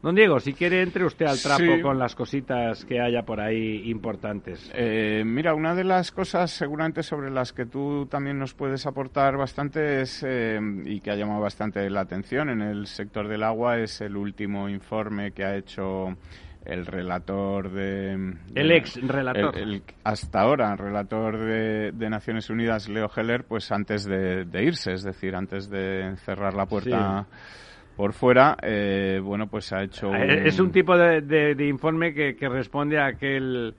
[0.00, 3.90] Don Diego, si quiere, entre usted al trapo con las cositas que haya por ahí
[3.90, 4.70] importantes.
[4.72, 9.36] Eh, mira, una de las cosas seguramente sobre las que tú también nos puedes aportar
[9.36, 13.78] bastante es, eh, y que ha llamado bastante la atención en el sector del agua
[13.78, 16.16] es el último informe que ha hecho
[16.68, 18.34] el relator de...
[18.54, 19.54] el ex relator.
[20.04, 25.68] hasta ahora, relator de, Naciones Unidas, Leo Heller, pues antes de, irse, es decir, antes
[25.70, 27.26] de cerrar la puerta...
[27.96, 30.14] por fuera, eh, bueno, pues ha hecho...
[30.14, 33.74] Es un tipo de, informe que, que, responde a aquel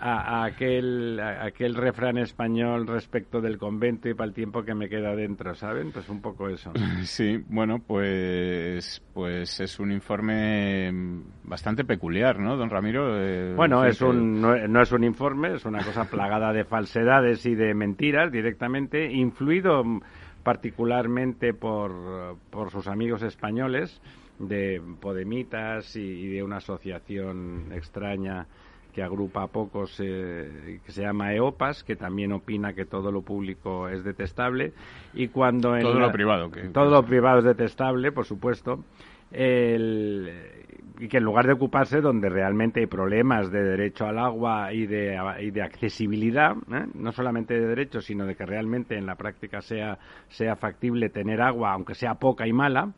[0.00, 5.14] a, aquel, aquel refrán español respecto del convento y para el tiempo que me queda
[5.14, 5.92] dentro, ¿saben?
[5.92, 6.72] Pues un poco eso.
[7.04, 10.90] Sí, bueno, pues, pues es un informe
[11.44, 13.20] bastante peculiar, ¿no, don Ramiro?
[13.20, 17.54] Eh, bueno, es un, no, es un informe, es una cosa plagada de falsedades y
[17.54, 19.84] de mentiras directamente, influido
[20.42, 24.00] particularmente por, por sus amigos españoles
[24.38, 28.46] de Podemitas y de una asociación extraña
[28.94, 33.22] que agrupa a pocos, eh, que se llama EOPAS, que también opina que todo lo
[33.22, 34.72] público es detestable.
[35.12, 36.50] Y cuando todo lo privado.
[36.50, 38.84] Que, todo lo privado es detestable, por supuesto.
[39.32, 44.86] y que en lugar de ocuparse donde realmente hay problemas de derecho al agua y
[44.86, 46.86] de, y de accesibilidad, ¿eh?
[46.94, 51.42] no solamente de derecho, sino de que realmente en la práctica sea, sea factible tener
[51.42, 52.92] agua, aunque sea poca y mala,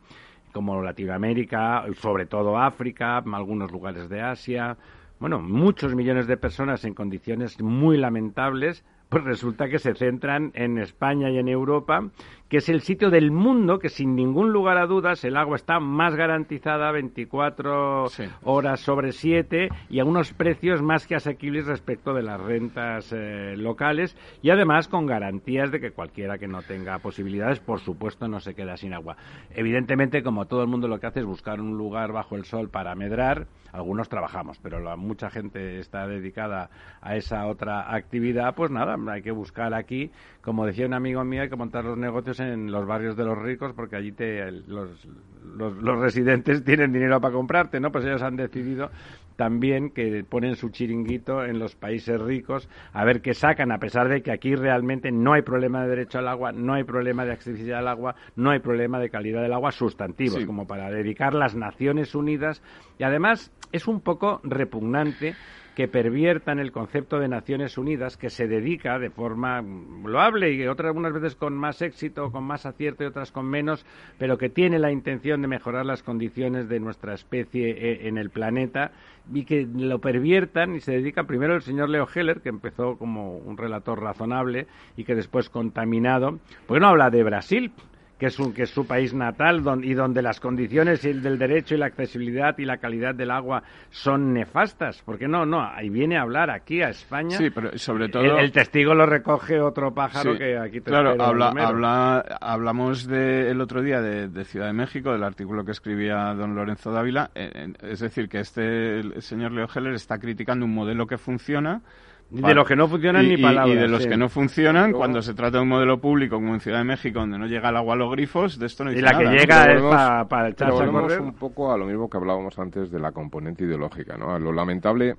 [0.53, 4.77] como Latinoamérica, sobre todo África, algunos lugares de Asia,
[5.19, 10.77] bueno, muchos millones de personas en condiciones muy lamentables, pues resulta que se centran en
[10.77, 12.09] España y en Europa,
[12.49, 15.79] que es el sitio del mundo que sin ningún lugar a dudas el agua está
[15.79, 18.05] más garantizada 24
[18.43, 23.55] horas sobre 7 y a unos precios más que asequibles respecto de las rentas eh,
[23.57, 28.39] locales y además con garantías de que cualquiera que no tenga posibilidades, por supuesto, no
[28.39, 29.17] se queda sin agua.
[29.49, 32.69] Evidentemente, como todo el mundo lo que hace es buscar un lugar bajo el sol
[32.69, 36.69] para medrar, algunos trabajamos, pero la, mucha gente está dedicada
[37.01, 41.41] a esa otra actividad, pues nada, hay que buscar aquí, como decía un amigo mío,
[41.41, 45.07] hay que montar los negocios en los barrios de los ricos porque allí te, los,
[45.55, 47.91] los, residentes tienen dinero para comprarte, ¿no?
[47.91, 48.89] Pues ellos han decidido
[49.35, 54.09] también que ponen su chiringuito en los países ricos a ver qué sacan, a pesar
[54.09, 57.33] de que aquí realmente no hay problema de derecho al agua, no hay problema de
[57.33, 61.55] accesibilidad al agua, no hay problema de calidad del agua sustantivos, como para dedicar las
[61.55, 62.61] Naciones Unidas.
[62.97, 65.35] Y además es un poco repugnante
[65.77, 70.87] que perviertan el concepto de Naciones Unidas, que se dedica de forma loable y otras
[70.87, 73.85] algunas veces con más éxito, con más acierto y otras con menos,
[74.17, 78.31] pero que tiene la intención de mejorar las condiciones de nuestra especie eh, en el
[78.31, 78.91] planeta
[79.31, 83.37] y que lo perviertan y se dedica primero el señor Leo Heller, que empezó como
[83.37, 87.71] un relator razonable y que después contaminado, pues no habla de Brasil,
[88.17, 91.77] que es, un, que es su país natal y donde las condiciones del derecho y
[91.77, 95.01] la accesibilidad y la calidad del agua son nefastas.
[95.05, 97.37] Porque no, no, ahí viene a hablar aquí a España.
[97.37, 98.23] Sí, pero sobre todo...
[98.23, 103.81] El, testigo lo recoge otro pájaro que aquí te Claro, habla, hablamos de, el otro
[103.81, 107.29] día de, Ciudad de México, del artículo que escribía don Lorenzo Dávila.
[107.35, 111.81] Eh, es decir, que este el señor Leo Heller está criticando un modelo que funciona
[112.29, 113.75] de los que no funcionan ni palabras.
[113.75, 116.59] Y de los que no funcionan, cuando se trata de un modelo público como en
[116.59, 119.01] Ciudad de México, donde no llega el agua a los grifos, de esto no Y
[119.01, 122.57] la que llega es para, para echarse a un poco a lo mismo que hablábamos
[122.59, 124.37] antes de la componente ideológica, ¿no?
[124.39, 125.15] lo lamentable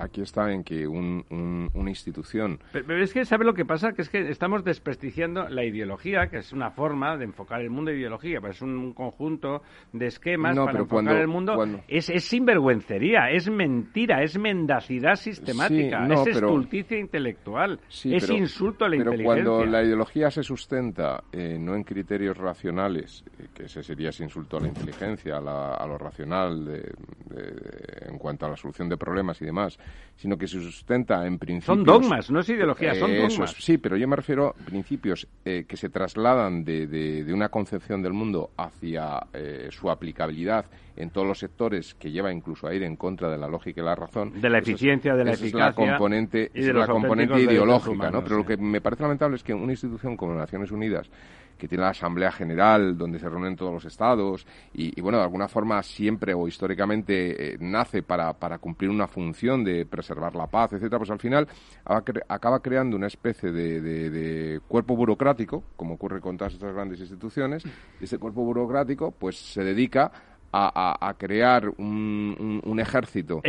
[0.00, 2.58] aquí está en que una institución...
[2.72, 3.92] Pero, es que, ¿sabe lo que pasa?
[3.92, 7.90] Que es que estamos desprestigiando la ideología, que es una forma de enfocar el mundo
[7.90, 11.62] de ideología, pero es un conjunto de esquemas para enfocar el mundo.
[11.86, 18.96] Es, es, sinvergüencería, es mentira, es mendacidad sistemática, es estulticia intelectual, es insulto a la
[18.96, 19.44] pero inteligencia.
[19.44, 24.08] Pero cuando la ideología se sustenta eh, no en criterios racionales, eh, que ese sería
[24.08, 26.82] ese insulto a la inteligencia, a, lo racional
[27.30, 29.78] en cuanto a la solución de problemas y demás,
[30.20, 31.76] sino que se sustenta en principios...
[31.76, 33.54] Son dogmas, no es ideología, son dogmas.
[33.58, 38.02] sí, pero yo me refiero a principios eh, que se trasladan de, de, una concepción
[38.02, 42.82] del mundo hacia eh, su aplicabilidad en todos los sectores que lleva incluso a ir
[42.82, 44.38] en contra de la lógica y la razón.
[44.38, 45.70] De la eficiencia, de la eficacia.
[45.70, 48.22] Es la componente, y de la componente ideológica, ¿no?
[48.22, 51.10] Pero lo que me parece lamentable es que una institución como Naciones Unidas
[51.60, 55.46] que tiene la Asamblea General, donde se reúnen todos los estados, y, bueno, de alguna
[55.46, 60.72] forma siempre o históricamente eh, nace para, para, cumplir una función de preservar la paz,
[60.72, 61.46] etcétera, pues al final
[62.28, 67.62] acaba creando una especie de, de, cuerpo burocrático, como ocurre con todas estas grandes instituciones,
[68.00, 70.10] y ese cuerpo burocrático pues se dedica
[70.52, 73.40] a, crear un, un, ejército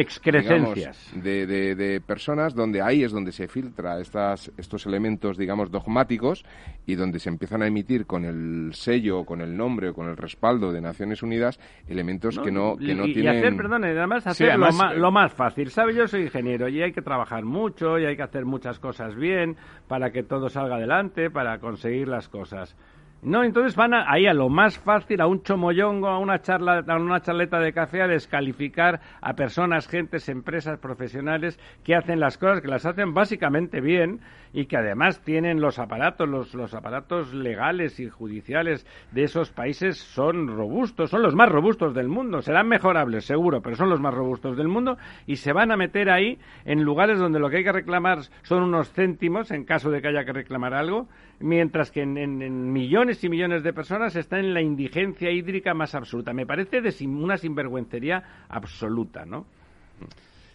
[1.15, 6.45] de, de, personas donde ahí es donde se filtra estas, estos elementos digamos dogmáticos
[6.85, 10.17] y donde se empiezan a emitir con el sello con el nombre o con el
[10.17, 14.57] respaldo de Naciones Unidas elementos que no que no tienen y hacer perdón además hacer
[14.57, 15.69] lo, más, lo, más, fácil.
[15.69, 19.15] Sabe yo soy ingeniero y hay que trabajar mucho y hay que hacer muchas cosas
[19.15, 19.55] bien
[19.87, 22.75] para que todo salga adelante para conseguir las cosas
[23.23, 26.95] No, entonces van ahí a lo más fácil, a un chomoyongo, a una charla, a
[26.95, 32.61] una charleta de café, a descalificar a personas, gentes, empresas, profesionales que hacen las cosas,
[32.61, 34.21] que las hacen básicamente bien
[34.53, 39.99] y que además tienen los aparatos, los, los aparatos legales y judiciales de esos países
[39.99, 42.41] son robustos, son los más robustos del mundo.
[42.41, 44.97] Serán mejorables, seguro, pero son los más robustos del mundo
[45.27, 48.63] y se van a meter ahí en lugares donde lo que hay que reclamar son
[48.63, 51.07] unos céntimos en caso de que haya que reclamar algo,
[51.41, 56.33] mientras que en, millones y millones de personas están en la indigencia hídrica más absoluta.
[56.33, 59.45] Me parece de una sinvergüencería absoluta, ¿no?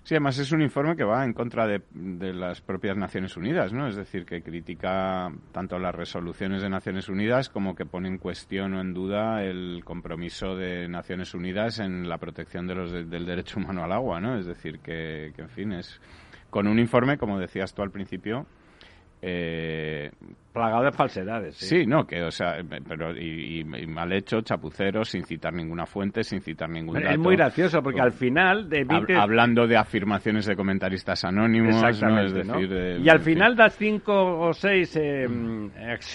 [0.06, 1.80] Sí, además es un informe que va en contra de,
[2.32, 3.88] las propias Naciones Unidas, ¿no?
[3.88, 8.74] Es decir, que critica tanto las resoluciones de Naciones Unidas como que pone en cuestión
[8.74, 13.58] o en duda el compromiso de Naciones Unidas en la protección de los del derecho
[13.58, 14.38] humano al agua, ¿no?
[14.38, 16.00] Es decir, que, que en fin, es
[16.50, 18.46] con un informe, como decías tú al principio,
[19.22, 20.10] eh,
[20.52, 21.56] plagado de falsedades.
[21.56, 21.86] ¿sí?
[21.86, 22.56] no, que, o sea,
[22.88, 27.10] pero y, mal hecho, chapucero, sin citar ninguna fuente, sin citar ningún dato.
[27.10, 28.68] Es muy gracioso porque al final
[29.16, 35.26] hablando de afirmaciones de comentaristas anónimos, y al final das cinco o seis eh,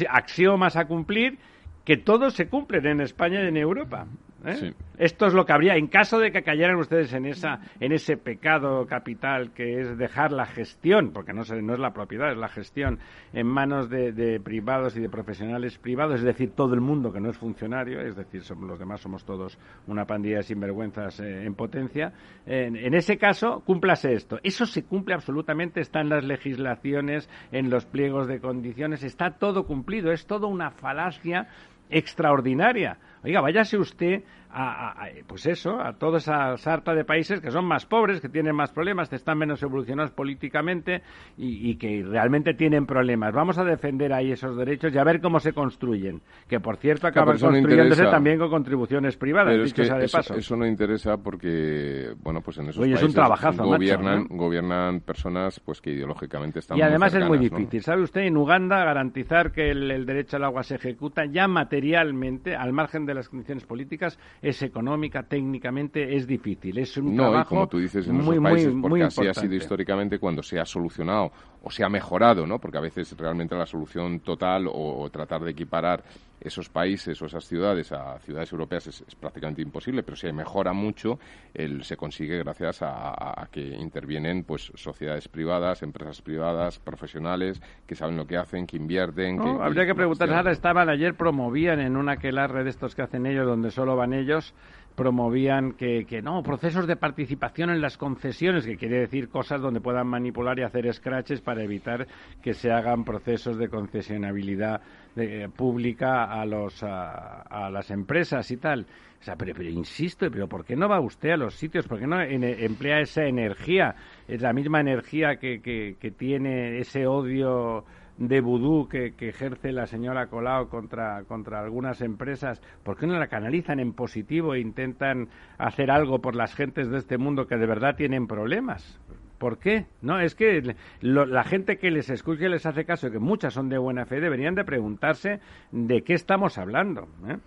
[0.09, 1.37] axiomas a cumplir
[1.85, 4.07] que todos se cumplen en España y en Europa.
[4.45, 4.73] ¿Eh?
[4.97, 8.17] Esto es lo que habría en caso de que cayeran ustedes en esa en ese
[8.17, 12.47] pecado capital que es dejar la gestión, porque no, no es la propiedad, es la
[12.47, 12.99] gestión
[13.33, 17.29] en manos de, privados y de profesionales privados, es decir, todo el mundo que no
[17.29, 21.55] es funcionario, es decir, somos, los demás somos todos una pandilla de sinvergüenzas eh, en
[21.55, 22.13] potencia.
[22.45, 24.39] En, en, ese caso, cúmplase esto.
[24.43, 29.65] Eso se cumple absolutamente, está en las legislaciones, en los pliegos de condiciones, está todo
[29.65, 31.47] cumplido, es todo una falacia
[31.89, 32.97] extraordinaria.
[33.23, 34.23] Oiga, váyase usted
[34.53, 38.55] a, pues eso, a toda esa sarta de países que son más pobres, que tienen
[38.55, 41.01] más problemas, que están menos evolucionados políticamente
[41.37, 43.33] y, que realmente tienen problemas.
[43.33, 46.21] Vamos a defender ahí esos derechos y a ver cómo se construyen.
[46.47, 50.35] Que, por cierto, acaban construyéndose también con contribuciones privadas, dicho sea de eso, paso.
[50.35, 53.15] Eso no interesa porque, bueno, pues en esos países
[53.57, 57.81] gobiernan, gobiernan personas pues que ideológicamente están Y además es muy difícil.
[57.81, 58.21] ¿Sabe usted?
[58.21, 63.13] En Uganda garantizar que el derecho al agua se ejecuta ya materialmente, al margen de
[63.13, 66.77] las condiciones políticas, es económica, técnicamente es difícil.
[66.77, 69.55] Es un no, trabajo y como tú dices, en muy, países, porque así ha sido
[69.55, 71.31] históricamente cuando se ha solucionado
[71.63, 72.59] o se ha mejorado, ¿no?
[72.59, 76.03] Porque a veces realmente la solución total o, tratar de equiparar
[76.39, 81.19] esos países o esas ciudades a ciudades europeas es, prácticamente imposible, pero si mejora mucho,
[81.53, 88.17] el, se consigue gracias a, que intervienen pues sociedades privadas, empresas privadas, profesionales que saben
[88.17, 89.39] lo que hacen, que invierten.
[89.39, 93.45] habría que, preguntar, ahora estaban ayer promovían en una red de estos que hacen ellos,
[93.45, 94.55] donde solo van ellos,
[94.95, 99.81] promovían que, que, no, procesos de participación en las concesiones, que quiere decir cosas donde
[99.81, 102.07] puedan manipular y hacer scratches para evitar
[102.41, 104.81] que se hagan procesos de concesionabilidad
[105.15, 108.85] de, pública a, los, a, las empresas y tal.
[109.19, 111.87] O sea, pero, pero, insisto, pero ¿por qué no va usted a los sitios?
[111.87, 113.95] ¿Por qué no emplea esa energía?
[114.27, 117.85] Es la misma energía que, que, que tiene ese odio
[118.21, 123.27] de vudú que, ejerce la señora Colau contra, contra algunas empresas, ¿por qué no la
[123.27, 127.65] canalizan en positivo e intentan hacer algo por las gentes de este mundo que de
[127.65, 128.99] verdad tienen problemas?
[129.39, 129.87] ¿Por qué?
[130.03, 133.69] No, es que la gente que les escucha y les hace caso, que muchas son
[133.69, 135.39] de buena fe, deberían de preguntarse
[135.71, 137.07] de qué estamos hablando.
[137.27, 137.37] ¿eh?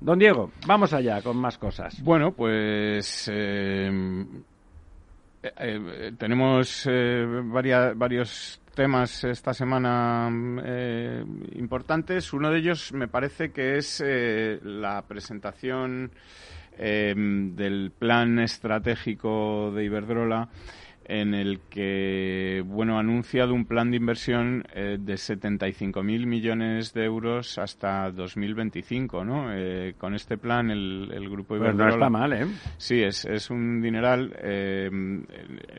[0.00, 2.02] Don Diego, vamos allá con más cosas.
[2.02, 3.90] Bueno, pues eh,
[5.42, 6.86] eh, tenemos
[7.96, 10.30] varios temas esta semana
[10.64, 12.32] eh, importantes.
[12.32, 16.10] Uno de ellos me parece que es eh, la presentación
[16.78, 20.48] eh, del plan estratégico de Iberdrola
[21.06, 27.04] en el que bueno ha anunciado un plan de inversión eh, de 75.000 millones de
[27.04, 29.48] euros hasta 2025 no
[29.98, 32.46] con este plan el, el grupo Iberdrola pues no está mal eh
[32.78, 34.34] sí es es un dineral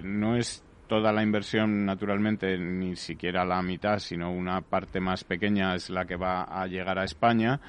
[0.04, 5.76] no es toda la inversión, naturalmente, ni siquiera la mitad, sino una parte más pequeña
[5.76, 7.60] es la que va a llegar a España.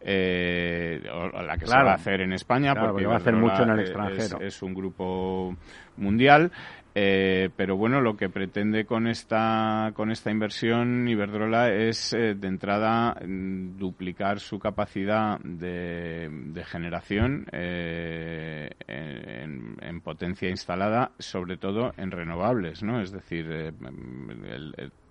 [0.00, 3.64] Eh, o la que se va a hacer en España, porque, va a hacer mucho
[3.64, 4.40] en el extranjero.
[4.40, 5.56] es un grupo
[5.96, 6.52] mundial.
[6.94, 12.48] Eh, pero bueno, lo que pretende con esta, con esta inversión Iberdrola es eh, de
[12.48, 22.82] entrada mm, duplicar su capacidad de, generación eh, en, potencia instalada, sobre todo en renovables,
[22.82, 23.00] ¿no?
[23.00, 23.74] Es decir,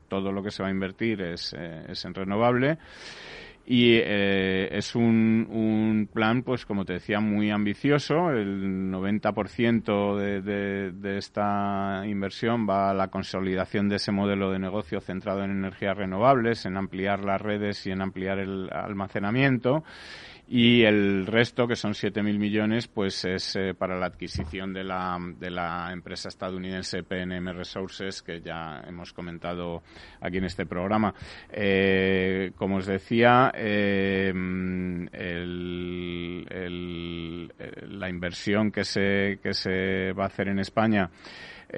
[0.07, 2.77] todo lo que se va a invertir es, es en renovable
[3.69, 8.31] y eh, es un, un, plan, pues como te decía, muy ambicioso.
[8.31, 14.59] El 90% de, de, de, esta inversión va a la consolidación de ese modelo de
[14.59, 19.83] negocio centrado en energías renovables, en ampliar las redes y en ampliar el almacenamiento
[20.49, 25.17] y el resto, que son 7.000 millones, pues es eh, para la adquisición de la,
[25.37, 29.83] de la empresa estadounidense PNM Resources, que ya hemos comentado
[30.21, 31.13] aquí en este programa.
[31.51, 34.31] Eh, como os decía, eh,
[37.89, 41.09] la inversión que se, que se va a hacer en España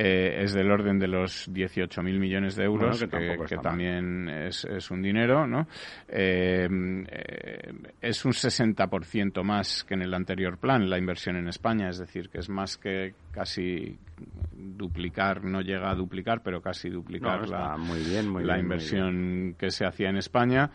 [0.01, 5.01] eh, es del orden de los 18.000 millones de euros, que, también es, es, un
[5.01, 5.67] dinero, ¿no?
[6.07, 6.69] Eh,
[7.09, 11.97] eh, es un 60% más que en el anterior plan, la inversión en España, es
[11.97, 13.97] decir, que es más que casi
[14.79, 19.71] duplicar, no llega a duplicar, pero casi duplicar la, muy bien, muy la inversión que
[19.71, 20.71] se hacía en España.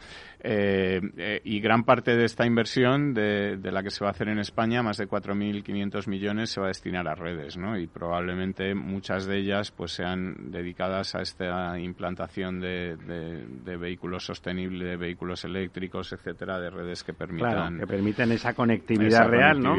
[0.47, 4.11] Eh, eh, y gran parte de esta inversión, de, de, la que se va a
[4.11, 7.79] hacer en España, más de 4.500 millones, se va a destinar a redes, ¿no?
[7.79, 14.87] Y probablemente muchas de ellas pues sean dedicadas a esta implantación de, de, vehículos sostenibles,
[14.87, 17.79] de vehículos eléctricos, etcétera, de redes que permitan...
[17.79, 19.77] que permitan esa conectividad real, ¿no?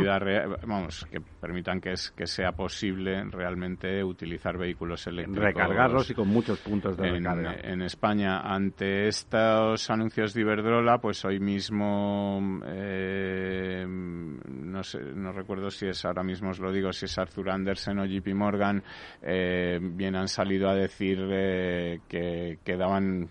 [0.65, 3.54] vamos, que permitan que, es, que sea posible realmente
[4.03, 5.43] utilizar vehículos eléctricos.
[5.43, 7.55] Recargarlos y con muchos puntos de recarga.
[7.61, 15.71] En España, ante estos anuncios diversos Iberdrola, pues hoy mismo, eh, no, sé, no recuerdo
[15.71, 18.83] si es, ahora mismo os lo digo, si es Arthur Andersen o JP Morgan,
[19.21, 23.29] eh, bien han salido a decir eh, que, que daban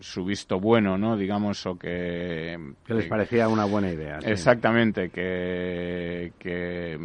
[0.00, 1.16] su visto bueno, ¿no?
[1.16, 2.74] Digamos, o que...
[2.84, 4.18] Que les parecía una buena idea.
[4.22, 6.98] Exactamente, que, que,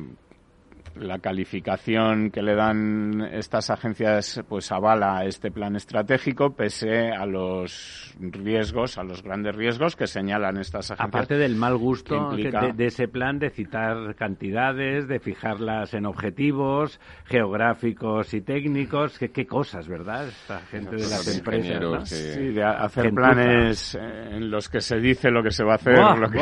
[0.96, 8.14] la calificación que le dan estas agencias pues avala este plan estratégico pese a los
[8.20, 11.08] riesgos, a los grandes riesgos que señalan estas agencias.
[11.08, 18.34] Aparte del mal gusto de, ese plan de citar cantidades, de fijarlas en objetivos geográficos
[18.34, 20.28] y técnicos, qué, qué cosas, ¿verdad?
[20.28, 22.10] Esta gente de las empresas.
[22.10, 25.98] Sí, de hacer planes en los que se dice lo que se va a hacer.
[25.98, 26.42] lo que,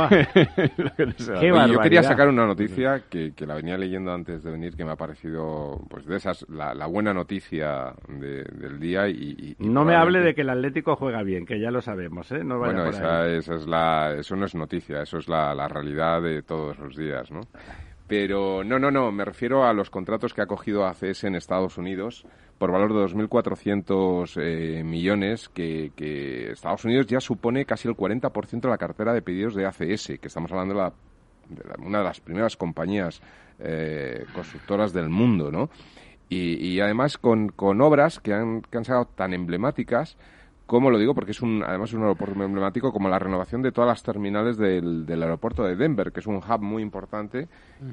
[1.69, 4.91] Yo quería sacar una noticia que, que la venía leyendo antes de venir que me
[4.91, 9.07] ha parecido, pues de esas, la, buena noticia del día.
[9.07, 12.43] Y, no me hable de que el Atlético juega bien, que ya lo sabemos, ¿eh?
[12.43, 16.77] No bueno, esa, es la, eso no es noticia, eso es la, realidad de todos
[16.79, 17.41] los días, ¿no?
[18.07, 21.77] Pero no, no, no, me refiero a los contratos que ha cogido ACS en Estados
[21.77, 22.25] Unidos
[22.57, 28.61] por valor de 2.400 eh, millones, que, que, Estados Unidos ya supone casi el 40%
[28.61, 30.93] de la cartera de pedidos de ACS, que estamos hablando de la
[31.79, 33.21] una de las primeras compañías
[33.60, 35.70] eh, constructoras del mundo, ¿no?
[36.32, 40.16] Y, además con, con obras que han, que han sacado tan emblemáticas
[40.68, 43.64] como lo digo porque es un además es un aeropuerto muy emblemático como la renovación
[43.64, 47.47] de todas las terminales del, del aeropuerto de Denver que es un hub muy importante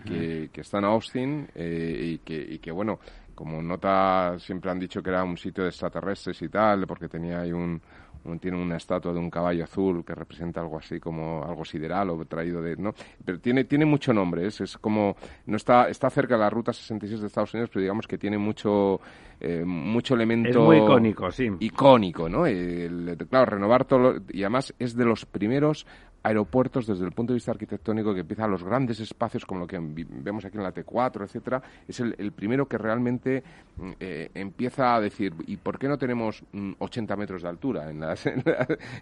[0.05, 2.99] que, que, está en Austin eh, y, que, y que bueno
[3.35, 7.41] como nota siempre han dicho que era un sitio de extraterrestres y tal porque tenía
[7.41, 7.81] ahí un,
[8.41, 12.25] tiene una estatua de un caballo azul que representa algo así como algo sideral o
[12.25, 15.17] traído de no pero tiene tiene mucho nombre es, es como
[15.47, 18.39] no está está cerca de la ruta 66 de Estados Unidos pero digamos que tiene
[18.39, 19.01] mucho
[19.41, 21.51] eh, mucho elemento es muy icónico sí.
[21.61, 22.45] icónico no
[23.29, 25.87] claro renovar todo y además es de los primeros
[26.27, 29.79] aeropuertos desde el punto de vista arquitectónico que empieza los grandes espacios como lo que
[29.79, 33.43] vemos aquí en la T4, etcétera, es el, primero que realmente
[33.77, 36.43] mm, eh, empieza a decir ¿y por qué no tenemos
[36.79, 38.17] 80 mm, metros de altura en, la,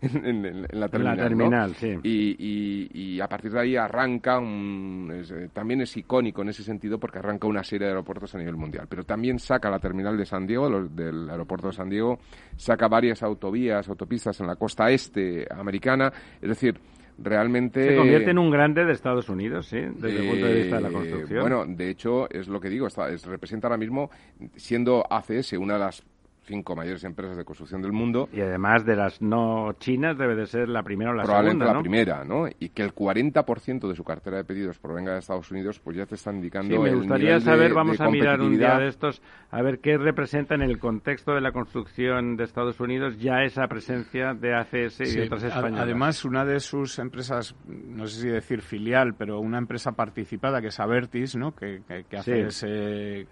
[0.03, 1.75] en, la terminal?
[1.75, 1.99] sí.
[2.03, 7.47] y, a partir de ahí arranca, eh, también es icónico en ese sentido porque arranca
[7.47, 10.69] una serie de aeropuertos a nivel mundial, pero también saca la terminal de San Diego,
[10.89, 12.19] del aeropuerto de San Diego,
[12.57, 16.13] saca varias autovías, autopistas en la costa este americana,
[16.43, 16.79] es decir,
[17.19, 17.89] realmente...
[17.89, 19.79] Se convierte en un grande de Estados Unidos, ¿sí?
[19.79, 21.41] Desde el punto de vista de la eh, construcción.
[21.41, 24.11] Bueno, de hecho, es lo que digo, está, es, representa ahora mismo,
[24.57, 26.05] siendo ACS una de las
[26.45, 28.29] cinco mayores empresas de construcción del mundo.
[28.33, 31.79] Y además de las no chinas debe de ser la primera o la probablemente segunda,
[31.79, 32.47] la primera, ¿no?
[32.59, 36.07] Y que el 40% de su cartera de pedidos provenga de Estados Unidos, pues ya
[36.07, 39.63] te está indicando sí, me gustaría saber, vamos a mirar un día de estos, a
[39.63, 44.35] ver qué representa en el contexto de la construcción de Estados Unidos ya esa presencia
[44.35, 45.81] de ACS y otras españolas.
[45.81, 50.69] Además, una de sus empresas, no sé si decir filial, pero una empresa participada que
[50.69, 51.55] es Avertis, ¿no?
[51.55, 52.65] Que, que, que ACS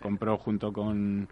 [0.00, 1.28] compró junto con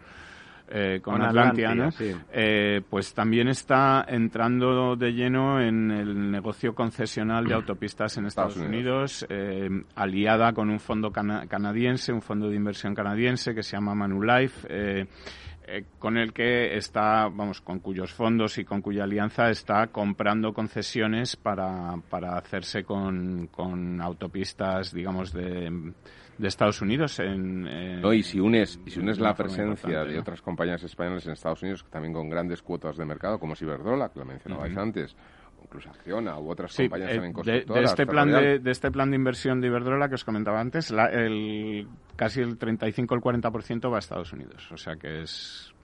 [0.71, 1.91] eh, con, Atlantia,
[2.33, 8.57] eh, pues también está entrando de lleno en el negocio concesional de autopistas en Estados,
[8.57, 13.95] Unidos, eh, aliada con un fondo canadiense, un fondo de inversión canadiense que se llama
[13.95, 14.67] Manulife.
[15.73, 20.53] eh, con el que está, vamos, con cuyos fondos y con cuya alianza está comprando
[20.53, 25.93] concesiones para, para hacerse con, con autopistas, digamos, de,
[26.41, 27.19] de Estados Unidos.
[27.21, 27.69] En,
[28.13, 31.85] y si unes, y si unes la presencia de otras compañías españolas en Estados Unidos,
[31.91, 35.17] también con grandes cuotas de mercado, como Ciberdrola, que lo mencionabais antes,
[35.63, 39.17] incluso Acciona u otras compañías eh, de, de, este plan de, de, este plan de
[39.17, 41.87] inversión de Iberdrola que os comentaba antes, la, el,
[42.17, 44.71] casi el 35 o el 40% va a Estados Unidos.
[44.73, 45.75] O sea que es...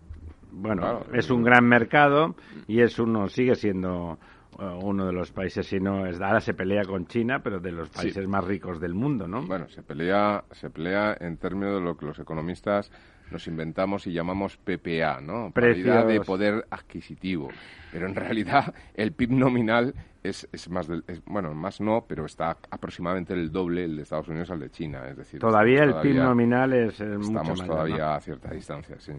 [0.59, 2.35] Bueno, es un gran mercado
[2.67, 4.19] y es uno, sigue siendo
[4.59, 7.89] uno de los países, si no es ahora se pelea con China, pero de los
[7.91, 9.43] países más ricos del mundo, ¿no?
[9.43, 12.91] Bueno, se pelea, se pelea en términos de lo que los economistas
[13.31, 15.51] nos inventamos y llamamos PPA, ¿no?
[15.51, 17.49] Paridad de poder adquisitivo.
[17.93, 22.57] Pero en realidad el PIB nominal es, es más del, bueno, más no, pero está
[22.71, 26.17] aproximadamente el doble el de Estados Unidos al de China, es decir, todavía el PIB
[26.17, 29.13] nominal es, estamos todavía a cierta distancia, sí.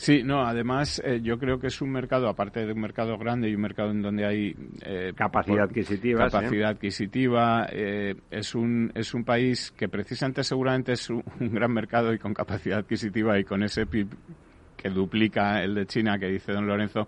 [0.00, 3.50] Sí, no, además eh, yo creo que es un mercado, aparte de un mercado grande
[3.50, 9.12] y un mercado en donde hay eh, capacidad adquisitiva, capacidad adquisitiva, eh, es un es
[9.12, 13.62] un país que precisamente seguramente es un, gran mercado y con capacidad adquisitiva y con
[13.62, 14.08] ese PIB
[14.74, 17.06] que duplica el de China que dice don Lorenzo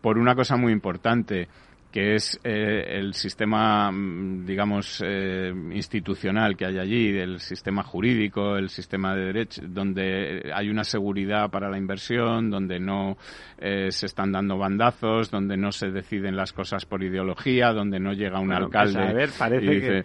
[0.00, 1.48] por una cosa muy importante
[1.92, 8.56] que es eh, el sistema, mm, digamos, eh, institucional que hay allí, el sistema jurídico,
[8.56, 13.18] el sistema de derecho, donde hay una seguridad para la inversión, donde no
[13.58, 18.14] eh, se están dando bandazos, donde no se deciden las cosas por ideología, donde no
[18.14, 18.98] llega un pues, alcalde.
[18.98, 20.04] a ver, parece que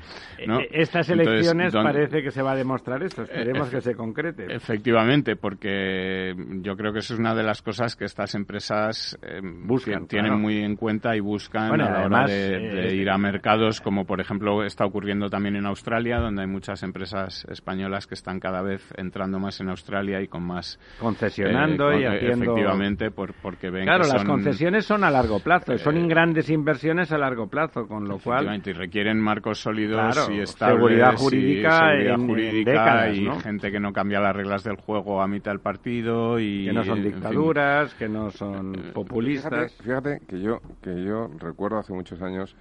[0.72, 3.24] estas elecciones parece que se va a demostrar esto.
[3.24, 4.54] Esperemos que se concrete.
[4.54, 9.18] Efectivamente, porque yo creo que eso es una de las cosas que estas empresas
[9.64, 13.82] buscan, tienen muy en cuenta y buscan a la hora de, eh, ir a mercados,
[13.82, 18.40] como por ejemplo está ocurriendo también en Australia, donde hay muchas empresas españolas que están
[18.40, 20.80] cada vez entrando más en Australia y con más...
[21.00, 22.46] Concesionando y haciendo...
[22.46, 27.12] Efectivamente, por, porque ven Claro, las concesiones son a largo plazo, son eh, grandes inversiones
[27.12, 28.62] a largo plazo, con lo cual...
[28.66, 30.78] Y requieren marcos sólidos y estables.
[30.78, 35.52] Seguridad jurídica, y, jurídica y gente que no cambia las reglas del juego a mitad
[35.52, 36.66] del partido y...
[36.66, 39.74] Que no son dictaduras, que no son eh, populistas.
[39.76, 42.56] Fíjate, fíjate que yo que yo recuerdo hace muchos años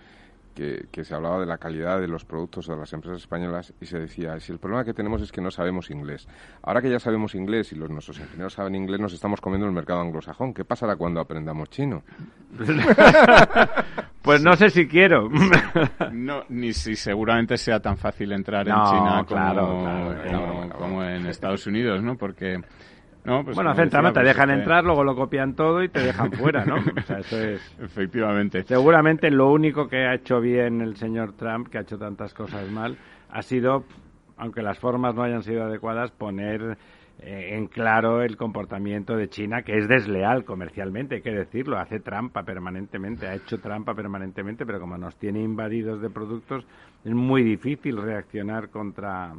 [0.91, 3.99] que, se hablaba de la calidad de los productos de las empresas españolas y se
[3.99, 6.27] decía, si el problema que tenemos es que no sabemos inglés.
[6.63, 9.73] Ahora que ya sabemos inglés y los, nuestros ingenieros saben inglés, nos estamos comiendo el
[9.73, 10.55] mercado anglosajón.
[10.55, 12.03] ¿Qué pasará cuando aprendamos chino?
[14.23, 15.29] pues no sé si quiero.
[16.13, 22.03] no, ni si seguramente sea tan fácil entrar en China como, como en Estados Unidos,
[22.03, 22.17] ¿no?
[22.17, 22.63] Porque
[23.45, 26.77] pues bueno, hacen te dejan entrar, luego lo copian todo y te dejan fuera, ¿no?
[26.97, 27.77] O sea, eso es...
[27.81, 28.63] Efectivamente.
[28.65, 32.71] Seguramente lo único que ha hecho bien el señor Trump, que ha hecho tantas cosas
[32.71, 32.97] mal,
[33.31, 33.85] ha sido,
[34.37, 36.77] aunque las formas no hayan sido adecuadas, poner
[37.19, 41.99] eh, en claro el comportamiento de China, que es desleal comercialmente, hay que decirlo, hace
[41.99, 46.67] trampa permanentemente, ha hecho trampa permanentemente, pero como nos tiene invadidos de productos,
[47.07, 49.33] es muy difícil reaccionar contra,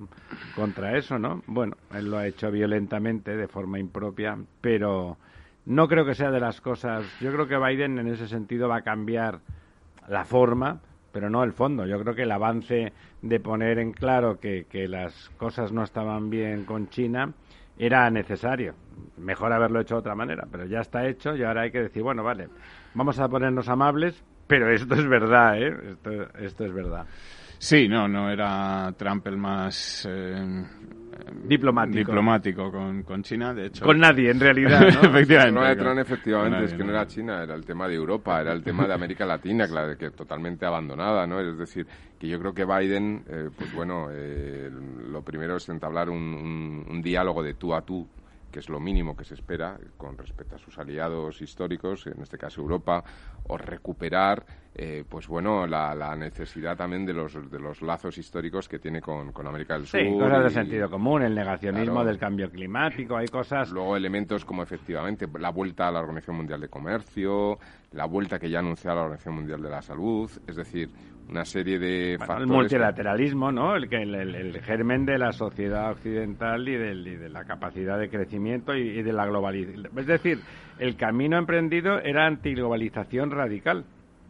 [0.55, 1.43] contra eso, ¿no?
[1.47, 5.17] Bueno, él lo ha hecho violentamente, de forma impropia, pero
[5.65, 7.03] no creo que sea de las cosas.
[7.19, 9.41] Yo creo que Biden en ese sentido va a cambiar
[10.07, 10.79] la forma,
[11.11, 11.85] pero no el fondo.
[11.85, 16.29] Yo creo que el avance de poner en claro que, que las cosas no estaban
[16.29, 17.33] bien con China
[17.77, 18.75] era necesario.
[19.17, 22.01] Mejor haberlo hecho de otra manera, pero ya está hecho y ahora hay que decir,
[22.01, 22.47] bueno, vale,
[22.93, 25.77] vamos a ponernos amables, pero esto es verdad, ¿eh?
[25.91, 27.05] Esto, esto es verdad.
[27.59, 30.65] Sí, no, no era Trump el más eh,
[31.43, 33.85] diplomático, diplomático con, con, China, de hecho.
[33.85, 34.87] Con nadie, en realidad, ¿no?
[35.09, 35.59] efectivamente.
[35.59, 38.63] No, Trump, efectivamente, es que no era China, era el tema de Europa, era el
[38.63, 41.39] tema de América Latina, claro, que totalmente abandonada, ¿no?
[41.39, 41.87] Es decir,
[42.19, 44.69] que yo creo que Biden, eh, pues bueno, eh,
[45.09, 48.07] lo primero es entablar un, un diálogo de tú a tú
[48.51, 52.37] que es lo mínimo que se espera con respecto a sus aliados históricos, en este
[52.37, 53.03] caso Europa,
[53.47, 54.45] o recuperar
[54.79, 59.31] eh, pues bueno, la, necesidad también de los, de los lazos históricos que tiene con,
[59.47, 59.99] América del Sur.
[59.99, 63.71] Sí, cosas de sentido común, el negacionismo del cambio climático, hay cosas...
[63.71, 67.57] Luego elementos como efectivamente la vuelta a la Organización Mundial de Comercio,
[67.93, 70.89] la vuelta que ya anunció la Organización Mundial de la Salud, es decir,
[71.27, 73.75] una serie de El multilateralismo, ¿no?
[73.75, 78.99] El, el, el, germen de la sociedad occidental y, de la capacidad de crecimiento y,
[78.99, 79.97] y de la globalización.
[79.97, 80.39] Es decir,
[80.77, 83.83] el camino emprendido era antiglobalización radical.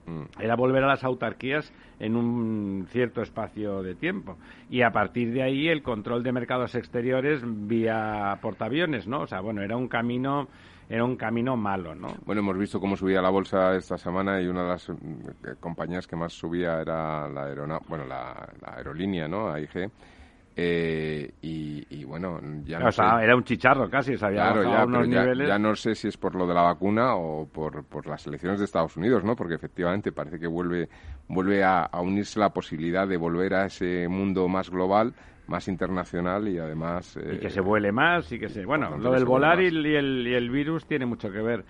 [0.07, 0.41] Mm.
[0.41, 4.37] Era volver a las autarquías en un cierto espacio de tiempo.
[4.69, 9.21] Y a partir de ahí el control de mercados exteriores vía portaaviones, ¿no?
[9.21, 10.47] O sea, bueno, era un camino
[10.89, 12.15] era un camino malo, ¿no?
[12.25, 14.93] Bueno, hemos visto cómo subía la bolsa esta semana y una de las eh,
[15.59, 19.49] compañías que más subía era la, bueno, la, aerolínea, ¿no?
[19.49, 19.91] AIG
[20.59, 26.17] Eh, y, bueno, ya no era un chicharro casi, sabía ya, no sé si es
[26.17, 29.35] por lo de la vacuna o por, por las elecciones de Estados Unidos, ¿no?
[29.35, 30.89] Porque efectivamente parece que vuelve,
[31.27, 35.13] vuelve a, unirse la posibilidad de volver a ese mundo más global
[35.45, 37.17] más internacional y además...
[37.17, 38.65] y que se vuele más y que se...
[38.65, 41.63] Bueno, lo del volar y el, y el virus tiene mucho que ver.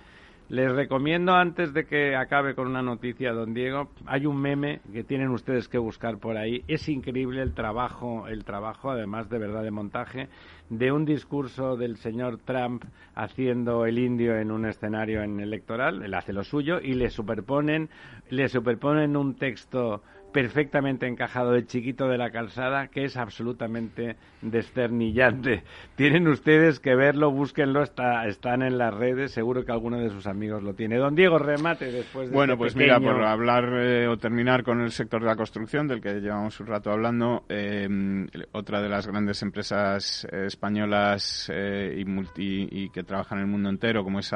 [0.50, 5.04] Les recomiendo, antes de que acabe con una noticia, don Diego, hay un meme que
[5.04, 6.64] tienen ustedes que buscar por ahí.
[6.70, 10.30] Es increíble el trabajo, el trabajo, además de verdad de montaje,
[10.70, 16.02] de un discurso del señor Trump haciendo el indio en un escenario en electoral.
[16.02, 17.90] Él hace lo suyo y le superponen,
[18.30, 20.02] le superponen un texto
[20.32, 25.64] perfectamente encajado el chiquito de la calzada, que es absolutamente desternillante.
[25.96, 30.28] Tienen ustedes que verlo, búsquenlo, está, están en las redes, seguro que alguno de sus
[30.28, 30.98] amigos lo tiene.
[30.98, 34.82] Don Diego, remate después de Bueno, este pues mira, por hablar eh, o terminar con
[34.82, 37.88] el sector de la construcción, del que llevamos un rato hablando, eh,
[38.52, 43.70] otra de las grandes empresas eh, españolas y, multi, y que trabajan en el mundo
[43.70, 44.34] entero, como es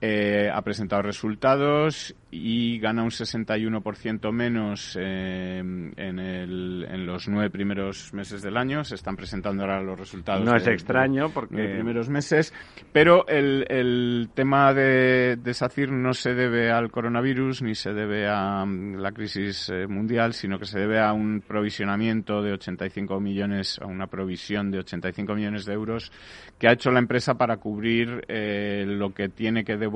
[0.00, 7.50] ACIR, ha presentado resultados y gana un 61% menos eh, en, el, en, los nueve
[7.50, 8.84] primeros meses del año.
[8.84, 10.44] Se están presentando ahora los resultados.
[10.44, 11.62] No es extraño porque.
[11.62, 12.54] Los primeros meses.
[12.92, 18.28] Pero el, el tema de, de, SACIR no se debe al coronavirus ni se debe
[18.28, 23.20] a mm, la crisis eh, mundial, sino que se debe a un provisionamiento de 85
[23.20, 26.12] millones, a una provisión de 85 millones de euros
[26.58, 29.89] que ha hecho la empresa para cubrir eh, lo que tiene que devolver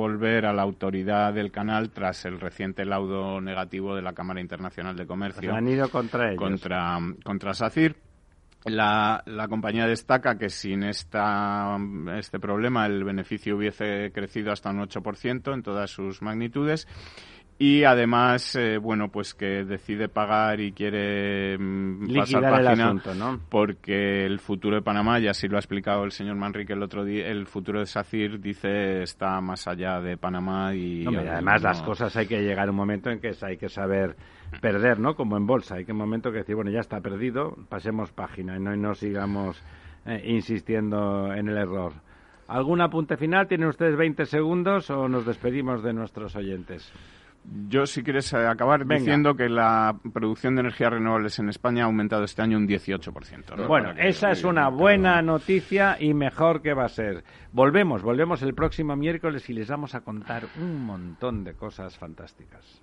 [0.45, 5.07] a la autoridad del canal tras el reciente laudo negativo de la Cámara Internacional de
[5.07, 5.55] Comercio.
[5.55, 6.39] han ido contra ellos.
[6.39, 7.97] Contra, contra SACIR.
[8.67, 11.77] La, la, compañía destaca que sin esta,
[12.17, 16.89] este problema el beneficio hubiese crecido hasta un 8% en todas sus magnitudes
[17.57, 22.95] y además, eh, bueno, pues que decide pagar y quiere mm, pasar página
[23.49, 27.05] porque el futuro de Panamá, ya así lo ha explicado el señor Manrique el otro
[27.05, 31.07] día, el futuro de SACIR dice está más allá de Panamá y...
[31.07, 34.17] además las cosas hay que llegar a un momento en que hay que saber
[34.61, 35.15] perder, ¿no?
[35.15, 38.57] Como en bolsa, hay que un momento que decir, bueno, ya está perdido, pasemos página
[38.57, 39.63] y no, y no sigamos
[40.07, 41.93] eh, insistiendo en el error.
[42.49, 43.47] ¿Algún apunte final?
[43.47, 46.93] ¿Tienen ustedes 20 segundos o nos despedimos de nuestros oyentes?
[47.69, 51.87] Yo, si quieres eh, acabar diciendo que la producción de energías renovables en España ha
[51.87, 53.67] aumentado este año un 18%.
[53.67, 57.23] Bueno, esa es una buena noticia y mejor que va a ser.
[57.53, 62.83] Volvemos, volvemos el próximo miércoles y les vamos a contar un montón de cosas fantásticas.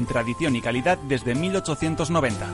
[0.01, 2.47] con tradición y calidad desde 1890.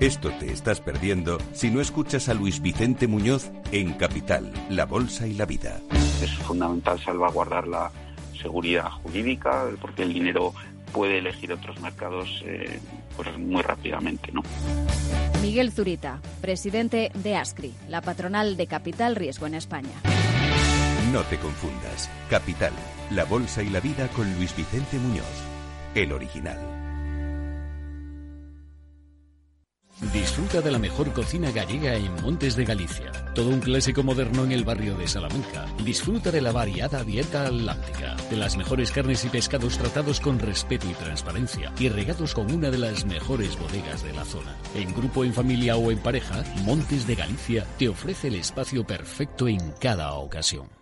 [0.00, 5.26] Esto te estás perdiendo si no escuchas a Luis Vicente Muñoz en Capital, La Bolsa
[5.26, 5.80] y la Vida.
[6.22, 7.90] Es fundamental salvaguardar la
[8.40, 10.54] seguridad jurídica porque el dinero
[10.92, 12.80] puede elegir otros mercados eh,
[13.16, 14.32] pues muy rápidamente.
[14.32, 14.42] ¿no?
[15.40, 19.92] Miguel Zurita, presidente de ASCRI, la patronal de Capital Riesgo en España.
[21.12, 22.08] No te confundas.
[22.30, 22.72] Capital,
[23.10, 25.26] la bolsa y la vida con Luis Vicente Muñoz,
[25.94, 26.58] el original.
[30.14, 33.12] Disfruta de la mejor cocina gallega en Montes de Galicia.
[33.34, 35.66] Todo un clásico moderno en el barrio de Salamanca.
[35.84, 40.88] Disfruta de la variada dieta atlántica, de las mejores carnes y pescados tratados con respeto
[40.88, 44.56] y transparencia y regados con una de las mejores bodegas de la zona.
[44.74, 49.46] En grupo, en familia o en pareja, Montes de Galicia te ofrece el espacio perfecto
[49.46, 50.81] en cada ocasión.